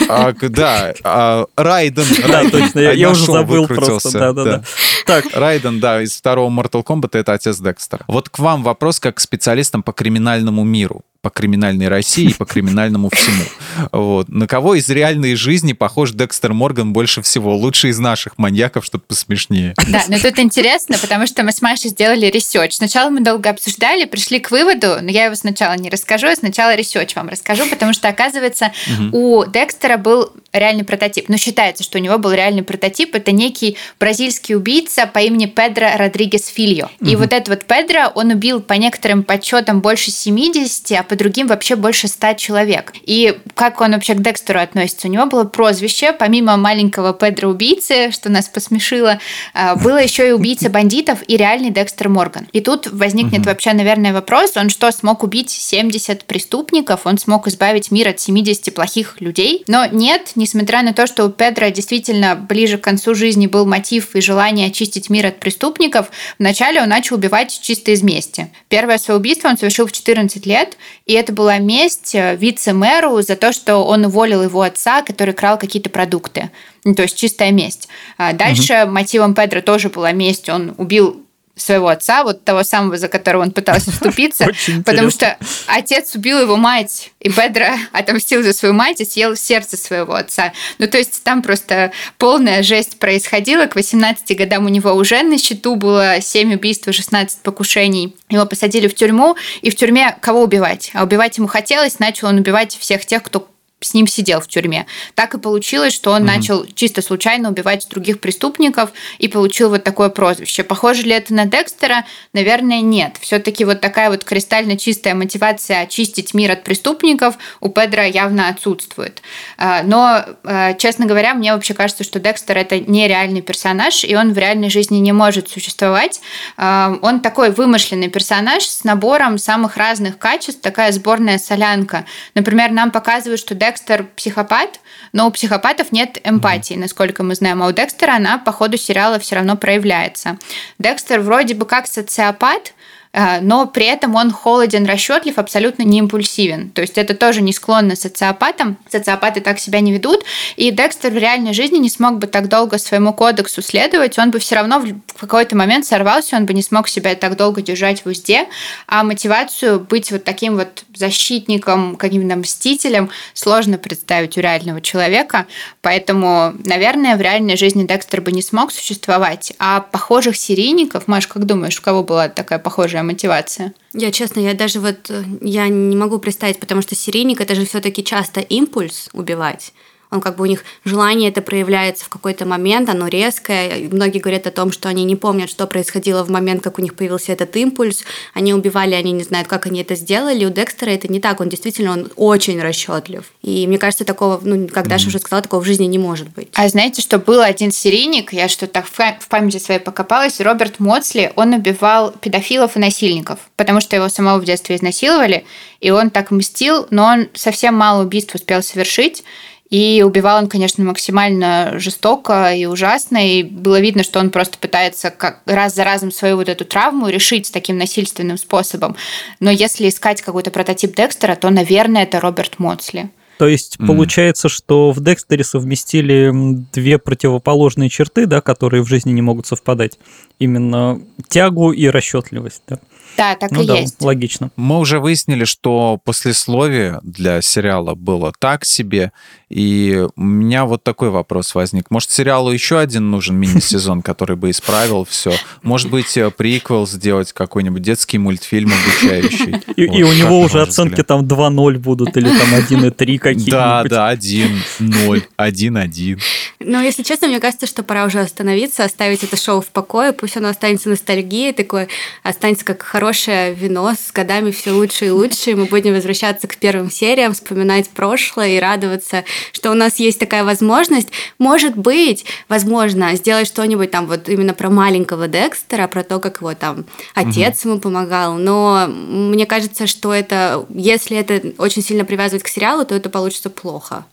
[0.08, 2.04] А, да, а, Райден.
[2.28, 4.12] Да, точно, я, я уже забыл просто.
[4.12, 4.62] Да, да, да.
[5.06, 5.24] Так.
[5.32, 8.04] Райден, да, из второго Mortal Kombat это отец Декстера.
[8.08, 12.44] Вот к вам вопрос как к специалистам по криминальному миру по криминальной России и по
[12.44, 13.44] криминальному всему.
[13.92, 14.28] Вот.
[14.28, 17.56] На кого из реальной жизни похож Декстер Морган больше всего?
[17.56, 19.74] Лучший из наших маньяков, чтобы посмешнее.
[19.88, 22.74] Да, но тут интересно, потому что мы с Машей сделали research.
[22.74, 26.74] Сначала мы долго обсуждали, пришли к выводу, но я его сначала не расскажу, а сначала
[26.74, 29.16] research вам расскажу, потому что, оказывается, угу.
[29.16, 31.28] у Декстера был реальный прототип.
[31.28, 33.14] Но считается, что у него был реальный прототип.
[33.14, 36.90] Это некий бразильский убийца по имени Педро Родригес Фильо.
[37.00, 37.10] Угу.
[37.10, 41.46] И вот этот вот Педро, он убил по некоторым подсчетам больше 70, а по другим
[41.46, 42.94] вообще больше 100 человек.
[43.02, 45.08] И как он вообще к Декстеру относится?
[45.08, 49.18] У него было прозвище, помимо маленького Педро убийцы, что нас посмешило,
[49.52, 52.48] а, было еще и убийца бандитов и реальный Декстер Морган.
[52.54, 53.50] И тут возникнет угу.
[53.50, 57.02] вообще, наверное, вопрос, он что, смог убить 70 преступников?
[57.04, 59.64] Он смог избавить мир от 70 плохих людей?
[59.66, 64.16] Но нет, несмотря на то, что у Педро действительно ближе к концу жизни был мотив
[64.16, 68.50] и желание очистить мир от преступников, вначале он начал убивать чисто из мести.
[68.70, 73.36] Первое свое убийство он совершил в 14 лет, и это была месть э, вице-мэру за
[73.36, 76.50] то, что он уволил его отца, который крал какие-то продукты.
[76.84, 77.88] Ну, то есть чистая месть.
[78.18, 78.92] А дальше угу.
[78.92, 80.48] мотивом Педро тоже была месть.
[80.48, 81.21] Он убил
[81.54, 84.48] своего отца, вот того самого, за которого он пытался вступиться,
[84.84, 85.36] потому что
[85.66, 90.52] отец убил его мать, и Бедро отомстил за свою мать и съел сердце своего отца.
[90.78, 93.66] Ну, то есть там просто полная жесть происходила.
[93.66, 98.16] К 18 годам у него уже на счету было 7 убийств и 16 покушений.
[98.28, 100.90] Его посадили в тюрьму, и в тюрьме кого убивать?
[100.94, 103.51] А убивать ему хотелось, начал он убивать всех тех, кто
[103.82, 104.86] с ним сидел в тюрьме.
[105.14, 106.26] Так и получилось, что он mm-hmm.
[106.26, 110.62] начал чисто случайно убивать других преступников и получил вот такое прозвище.
[110.62, 112.04] Похоже ли это на Декстера?
[112.32, 113.16] Наверное, нет.
[113.20, 119.22] Все-таки вот такая вот кристально чистая мотивация очистить мир от преступников у Педра явно отсутствует.
[119.58, 124.32] А, но, а, честно говоря, мне вообще кажется, что Декстер это нереальный персонаж, и он
[124.32, 126.20] в реальной жизни не может существовать.
[126.56, 132.06] А, он такой вымышленный персонаж с набором самых разных качеств, такая сборная солянка.
[132.34, 134.80] Например, нам показывают, что Декстер Декстер психопат,
[135.14, 139.18] но у психопатов нет эмпатии, насколько мы знаем, а у Декстера она по ходу сериала
[139.18, 140.36] все равно проявляется.
[140.78, 142.74] Декстер вроде бы как социопат,
[143.14, 146.70] но при этом он холоден, расчетлив, абсолютно не импульсивен.
[146.70, 148.78] То есть это тоже не склонно социопатам.
[148.88, 150.24] Социопаты так себя не ведут.
[150.56, 154.18] И Декстер в реальной жизни не смог бы так долго своему кодексу следовать.
[154.18, 157.60] Он бы все равно в какой-то момент сорвался, он бы не смог себя так долго
[157.60, 158.46] держать в узде.
[158.86, 165.46] А мотивацию быть вот таким вот защитником, каким-то мстителем сложно представить у реального человека.
[165.82, 169.52] Поэтому, наверное, в реальной жизни Декстер бы не смог существовать.
[169.58, 173.74] А похожих серийников, Маш, как думаешь, у кого была такая похожая твоя мотивация?
[173.92, 177.64] Я честно, я даже вот э, я не могу представить, потому что серийник это же
[177.64, 179.72] все-таки часто импульс убивать
[180.12, 183.88] он как бы у них желание это проявляется в какой-то момент, оно резкое.
[183.90, 186.94] Многие говорят о том, что они не помнят, что происходило в момент, как у них
[186.94, 188.04] появился этот импульс.
[188.34, 190.44] Они убивали, они не знают, как они это сделали.
[190.44, 193.24] У Декстера это не так, он действительно он очень расчетлив.
[193.42, 196.48] И мне кажется, такого, ну, как Даша уже сказала, такого в жизни не может быть.
[196.52, 201.54] А знаете, что был один серийник, я что-то в памяти своей покопалась, Роберт Моцли, он
[201.54, 205.46] убивал педофилов и насильников, потому что его самого в детстве изнасиловали,
[205.80, 209.24] и он так мстил, но он совсем мало убийств успел совершить,
[209.72, 215.08] И убивал он, конечно, максимально жестоко и ужасно, и было видно, что он просто пытается
[215.08, 218.96] как раз за разом свою вот эту травму решить таким насильственным способом.
[219.40, 223.08] Но если искать какой-то прототип Декстера, то, наверное, это Роберт Моцли.
[223.38, 223.86] То есть mm.
[223.86, 226.30] получается, что в Декстере совместили
[226.74, 229.98] две противоположные черты, да, которые в жизни не могут совпадать.
[230.38, 232.62] Именно тягу и расчетливость.
[232.68, 232.78] Да.
[233.16, 234.00] Да, так ну, и да, есть.
[234.00, 234.50] Логично.
[234.56, 239.12] Мы уже выяснили, что послесловие для сериала было так себе.
[239.52, 241.90] И у меня вот такой вопрос возник.
[241.90, 245.34] Может, сериалу еще один нужен мини-сезон, который бы исправил все?
[245.62, 249.62] Может быть, э, приквел сделать какой-нибудь детский мультфильм обучающий?
[249.76, 253.52] И, вот, и у него уже оценки там 2-0 будут, или там 1,3 какие-нибудь.
[253.52, 256.20] Да, да, 1-0, 1-1.
[256.60, 260.36] Ну, если честно, мне кажется, что пора уже остановиться, оставить это шоу в покое, пусть
[260.36, 261.88] оно останется ностальгией, такое
[262.22, 266.56] останется как хорошее вино, с годами все лучше и лучше, и мы будем возвращаться к
[266.56, 271.08] первым сериям, вспоминать прошлое и радоваться, что у нас есть такая возможность.
[271.38, 276.54] Может быть, возможно, сделать что-нибудь там вот именно про маленького Декстера, про то, как его
[276.54, 276.84] там
[277.14, 277.70] отец угу.
[277.70, 282.94] ему помогал, но мне кажется, что это, если это очень сильно привязывать к сериалу, то
[282.94, 284.04] это получится плохо.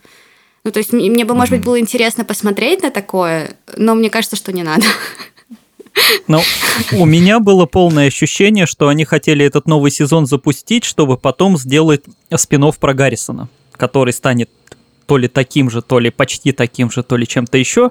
[0.63, 4.35] Ну, то есть мне бы, может быть, было интересно посмотреть на такое, но мне кажется,
[4.35, 4.85] что не надо.
[6.27, 6.41] Ну,
[6.93, 12.03] у меня было полное ощущение, что они хотели этот новый сезон запустить, чтобы потом сделать
[12.35, 14.49] спин про Гаррисона, который станет
[15.05, 17.89] то ли таким же, то ли почти таким же, то ли чем-то еще.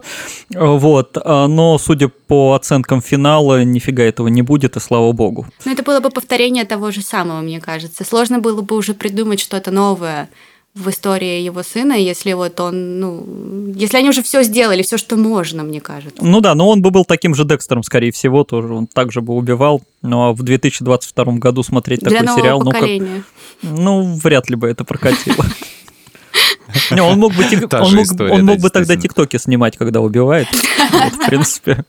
[0.50, 1.16] Вот.
[1.24, 5.46] Но, судя по оценкам финала, нифига этого не будет, и слава богу.
[5.64, 8.04] Ну, это было бы повторение того же самого, мне кажется.
[8.04, 10.28] Сложно было бы уже придумать что-то новое
[10.78, 15.16] в истории его сына, если вот он, ну, если они уже все сделали, все, что
[15.16, 16.24] можно, мне кажется.
[16.24, 19.34] Ну да, но он бы был таким же Декстером, скорее всего, тоже он также бы
[19.34, 19.82] убивал.
[20.02, 22.84] Но в 2022 году смотреть Для такой сериал, ну, как,
[23.62, 25.44] ну, вряд ли бы это прокатило.
[26.90, 30.48] Не, он мог бы, он мог, история, он мог бы тогда тиктоки снимать, когда убивает.
[30.92, 31.84] Вот, в принципе.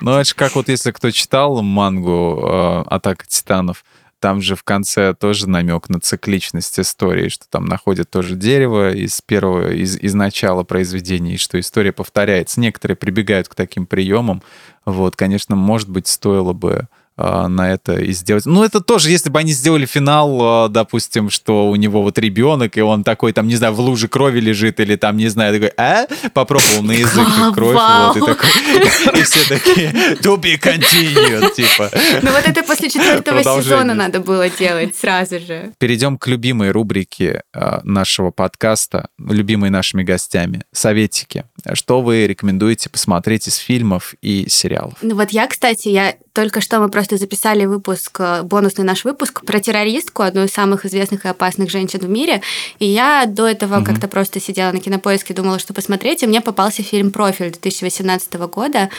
[0.00, 3.84] Ну, это же как вот если кто читал мангу э, «Атака титанов»,
[4.24, 9.20] там же в конце тоже намек на цикличность истории, что там находят тоже дерево из
[9.20, 12.58] первого, из, из начала произведения, и что история повторяется.
[12.58, 14.42] Некоторые прибегают к таким приемам.
[14.86, 18.44] Вот, конечно, может быть, стоило бы на это и сделать.
[18.46, 22.76] Ну, это тоже, если бы они сделали финал, а, допустим, что у него вот ребенок,
[22.76, 25.72] и он такой, там, не знаю, в луже крови лежит, или там, не знаю, такой,
[25.76, 26.06] а?
[26.32, 28.50] Попробовал на язык кровь, вот, и такой,
[29.20, 29.90] и все такие,
[30.22, 31.90] to be continued, типа.
[32.22, 35.72] Ну, вот это после четвертого сезона надо было делать сразу же.
[35.78, 37.42] Перейдем к любимой рубрике
[37.84, 41.44] нашего подкаста, любимой нашими гостями, советики.
[41.72, 44.94] Что вы рекомендуете посмотреть из фильмов и сериалов?
[45.02, 49.44] Ну, вот я, кстати, я только что мы просто записали выпуск, э, бонусный наш выпуск
[49.44, 52.42] про террористку, одну из самых известных и опасных женщин в мире.
[52.80, 53.84] И я до этого угу.
[53.84, 58.90] как-то просто сидела на кинопоиске, думала, что посмотреть, и мне попался фильм «Профиль» 2018 года.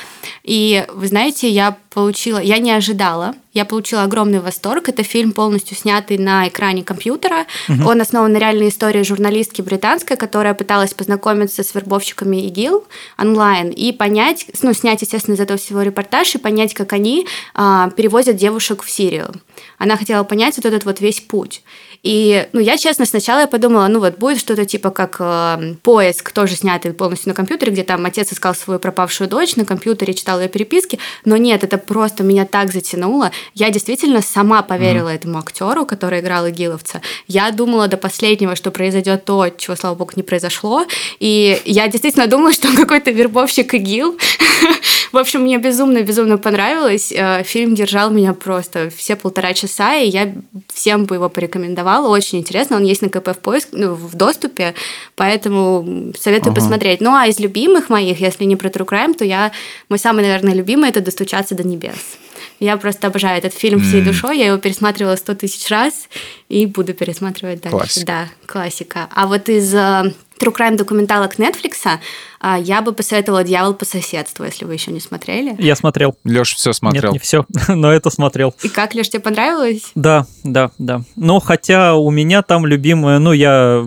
[0.43, 4.89] И, вы знаете, я получила, я не ожидала, я получила огромный восторг.
[4.89, 7.45] Это фильм полностью снятый на экране компьютера.
[7.69, 7.87] Угу.
[7.87, 12.85] Он основан на реальной истории журналистки британской, которая пыталась познакомиться с вербовщиками ИГИЛ
[13.17, 17.89] онлайн и понять, ну, снять, естественно, из этого всего репортаж и понять, как они а,
[17.91, 19.33] перевозят девушек в Сирию.
[19.77, 21.63] Она хотела понять вот этот вот весь путь.
[22.05, 26.31] И, ну, я, честно, сначала я подумала, ну, вот будет что-то типа как э, поиск,
[26.31, 30.39] тоже снятый полностью на компьютере, где там отец искал свою пропавшую дочь, на компьютере читал
[30.39, 33.31] ее переписки, но нет, это просто меня так затянуло.
[33.55, 35.15] Я действительно сама поверила mm.
[35.15, 37.01] этому актеру, который играл Игиловца.
[37.27, 40.85] Я думала до последнего, что произойдет то, чего, слава богу, не произошло.
[41.19, 44.19] И я действительно думала, что он какой-то вербовщик ИГИЛ.
[45.11, 47.11] В общем, мне безумно-безумно понравилось.
[47.11, 50.31] Э, фильм держал меня просто все полтора часа, и я
[50.71, 54.15] всем бы его порекомендовала сериал, очень интересно, он есть на КП в поиск, ну, в
[54.15, 54.73] доступе,
[55.15, 56.61] поэтому советую ага.
[56.61, 57.01] посмотреть.
[57.01, 59.51] Ну, а из любимых моих, если не про True Crime, то я,
[59.89, 62.17] мой самый, наверное, любимый– это «Достучаться до небес».
[62.59, 64.05] Я просто обожаю этот фильм всей mm.
[64.05, 64.37] душой.
[64.37, 66.07] Я его пересматривала сто тысяч раз
[66.49, 67.77] и буду пересматривать дальше.
[67.77, 68.05] Классика.
[68.05, 69.09] Да, классика.
[69.13, 71.99] А вот из э, True Crime документалок Netflix
[72.41, 75.55] э, я бы посоветовала «Дьявол по соседству», если вы еще не смотрели.
[75.59, 76.15] Я смотрел.
[76.23, 77.11] Леш все смотрел.
[77.11, 78.53] Нет, не все, но это смотрел.
[78.63, 79.91] И как, Леш, тебе понравилось?
[79.95, 81.01] Да, да, да.
[81.15, 83.85] Но хотя у меня там любимая, ну, я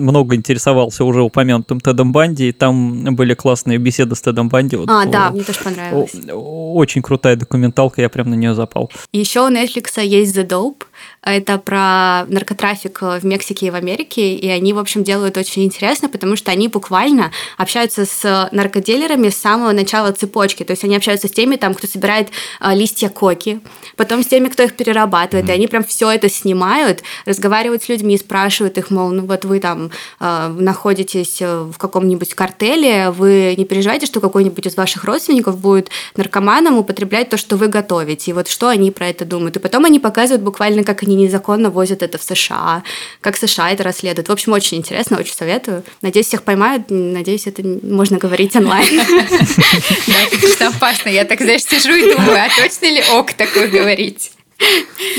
[0.00, 4.76] много интересовался уже упомянутым Тедом Банди, и там были классные беседы с Тедом Банди.
[4.76, 6.12] Вот, а, да, мне тоже понравилось.
[6.32, 8.90] Очень крутая документалка, я прям на нее запал.
[9.12, 10.82] Еще у Netflix есть The Dope,
[11.22, 14.34] Это про наркотрафик в Мексике и в Америке.
[14.34, 19.36] И они, в общем, делают очень интересно, потому что они буквально общаются с наркоделерами с
[19.36, 20.64] самого начала цепочки.
[20.64, 22.28] То есть они общаются с теми, там, кто собирает
[22.60, 23.60] э, листья коки,
[23.96, 25.46] потом с теми, кто их перерабатывает.
[25.46, 25.50] Mm-hmm.
[25.50, 29.60] И они прям все это снимают, разговаривают с людьми, спрашивают их, мол, ну вот вы
[29.60, 29.90] там
[30.20, 36.78] э, находитесь в каком-нибудь картеле, вы не переживаете, что какой-нибудь из ваших родственников будет наркоманом
[36.78, 39.56] употреблять то, что вы готовите, и вот что они про это думают.
[39.56, 42.82] И потом они показывают буквально, как они незаконно возят это в США,
[43.20, 44.28] как США это расследуют.
[44.28, 45.84] В общем, очень интересно, очень советую.
[46.02, 48.96] Надеюсь, всех поймают, надеюсь, это можно говорить онлайн.
[48.96, 51.08] Да, конечно, опасно.
[51.10, 54.32] Я так, знаешь, сижу и думаю, а точно ли ок такое говорить?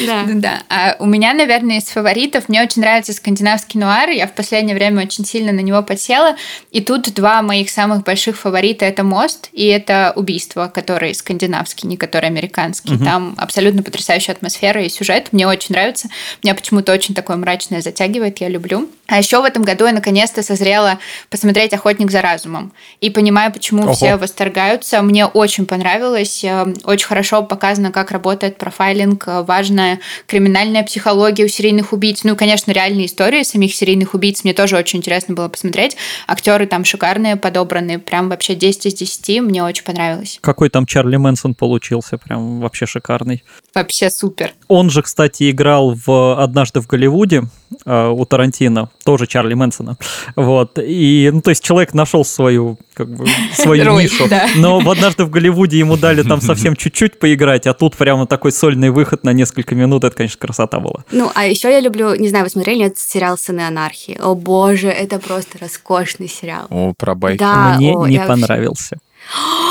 [0.05, 0.25] Да.
[0.27, 0.63] да.
[0.69, 4.09] А у меня, наверное, из фаворитов мне очень нравится скандинавский нуар.
[4.09, 6.35] Я в последнее время очень сильно на него подсела.
[6.71, 11.97] И тут два моих самых больших фаворита это мост и это убийство, который скандинавский, не
[11.97, 12.95] который американский.
[12.95, 13.03] Угу.
[13.03, 15.29] Там абсолютно потрясающая атмосфера и сюжет.
[15.31, 16.09] Мне очень нравится.
[16.43, 18.39] Меня почему-то очень такое мрачное затягивает.
[18.39, 18.89] Я люблю.
[19.07, 22.71] А еще в этом году я наконец-то созрела посмотреть Охотник за разумом.
[23.01, 23.93] И понимаю, почему Ого.
[23.93, 25.01] все восторгаются.
[25.01, 26.43] Мне очень понравилось.
[26.43, 32.23] Э, очень хорошо показано, как работает профайлинг важная криминальная психология у серийных убийц.
[32.23, 35.97] Ну, конечно, реальные истории самих серийных убийц мне тоже очень интересно было посмотреть.
[36.27, 40.39] Актеры там шикарные, подобранные, прям вообще 10 из 10, мне очень понравилось.
[40.41, 43.43] Какой там Чарли Мэнсон получился, прям вообще шикарный.
[43.73, 44.53] Вообще супер.
[44.67, 47.43] Он же, кстати, играл в «Однажды в Голливуде»
[47.85, 49.97] э, у Тарантино, тоже Чарли Мэнсона.
[50.35, 50.77] Вот.
[50.77, 54.27] И, ну, то есть человек нашел свою, как бы, свою Роль, нишу.
[54.29, 54.47] Да.
[54.55, 58.51] Но в «Однажды в Голливуде» ему дали там совсем чуть-чуть поиграть, а тут прямо такой
[58.51, 60.03] сольный выход на несколько минут.
[60.03, 61.03] Это, конечно, красота была.
[61.11, 64.17] Ну, а еще я люблю, не знаю, вы смотрели этот сериал «Сыны анархии»?
[64.21, 66.67] О, боже, это просто роскошный сериал.
[66.69, 67.39] О, про байки.
[67.39, 68.97] Да, Мне о, не понравился.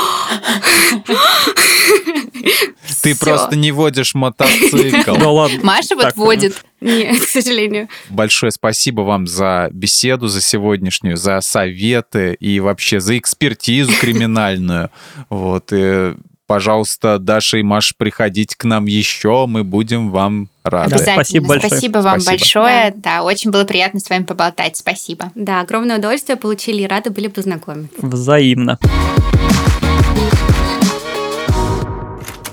[3.01, 5.15] Ты просто не водишь мотоцикл.
[5.17, 5.59] Ну ладно.
[5.63, 6.63] Маша вот водит.
[6.79, 7.87] Нет, к сожалению.
[8.09, 14.89] Большое спасибо вам за беседу, за сегодняшнюю, за советы и вообще за экспертизу криминальную.
[15.29, 15.71] Вот.
[15.71, 16.15] И,
[16.47, 20.95] пожалуйста, Даша и Маша, приходите к нам еще, мы будем вам рады.
[20.95, 21.15] Обязательно.
[21.15, 21.69] Спасибо большое.
[21.69, 22.31] Спасибо вам Спасибо.
[22.31, 22.93] большое.
[22.95, 23.17] Да.
[23.17, 24.77] да, очень было приятно с вами поболтать.
[24.77, 25.31] Спасибо.
[25.35, 27.95] Да, огромное удовольствие получили и рады были познакомиться.
[28.01, 28.79] Взаимно.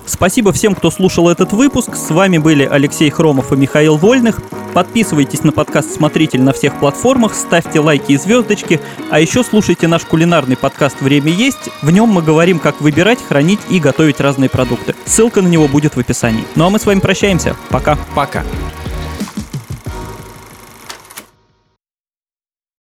[0.08, 1.94] Спасибо всем, кто слушал этот выпуск.
[1.94, 4.40] С вами были Алексей Хромов и Михаил Вольных.
[4.72, 8.80] Подписывайтесь на подкаст «Смотритель» на всех платформах, ставьте лайки и звездочки,
[9.10, 11.68] а еще слушайте наш кулинарный подкаст «Время есть».
[11.82, 14.94] В нем мы говорим, как выбирать, хранить и готовить разные продукты.
[15.04, 16.44] Ссылка на него будет в описании.
[16.54, 17.56] Ну а мы с вами прощаемся.
[17.68, 17.98] Пока.
[18.14, 18.44] Пока.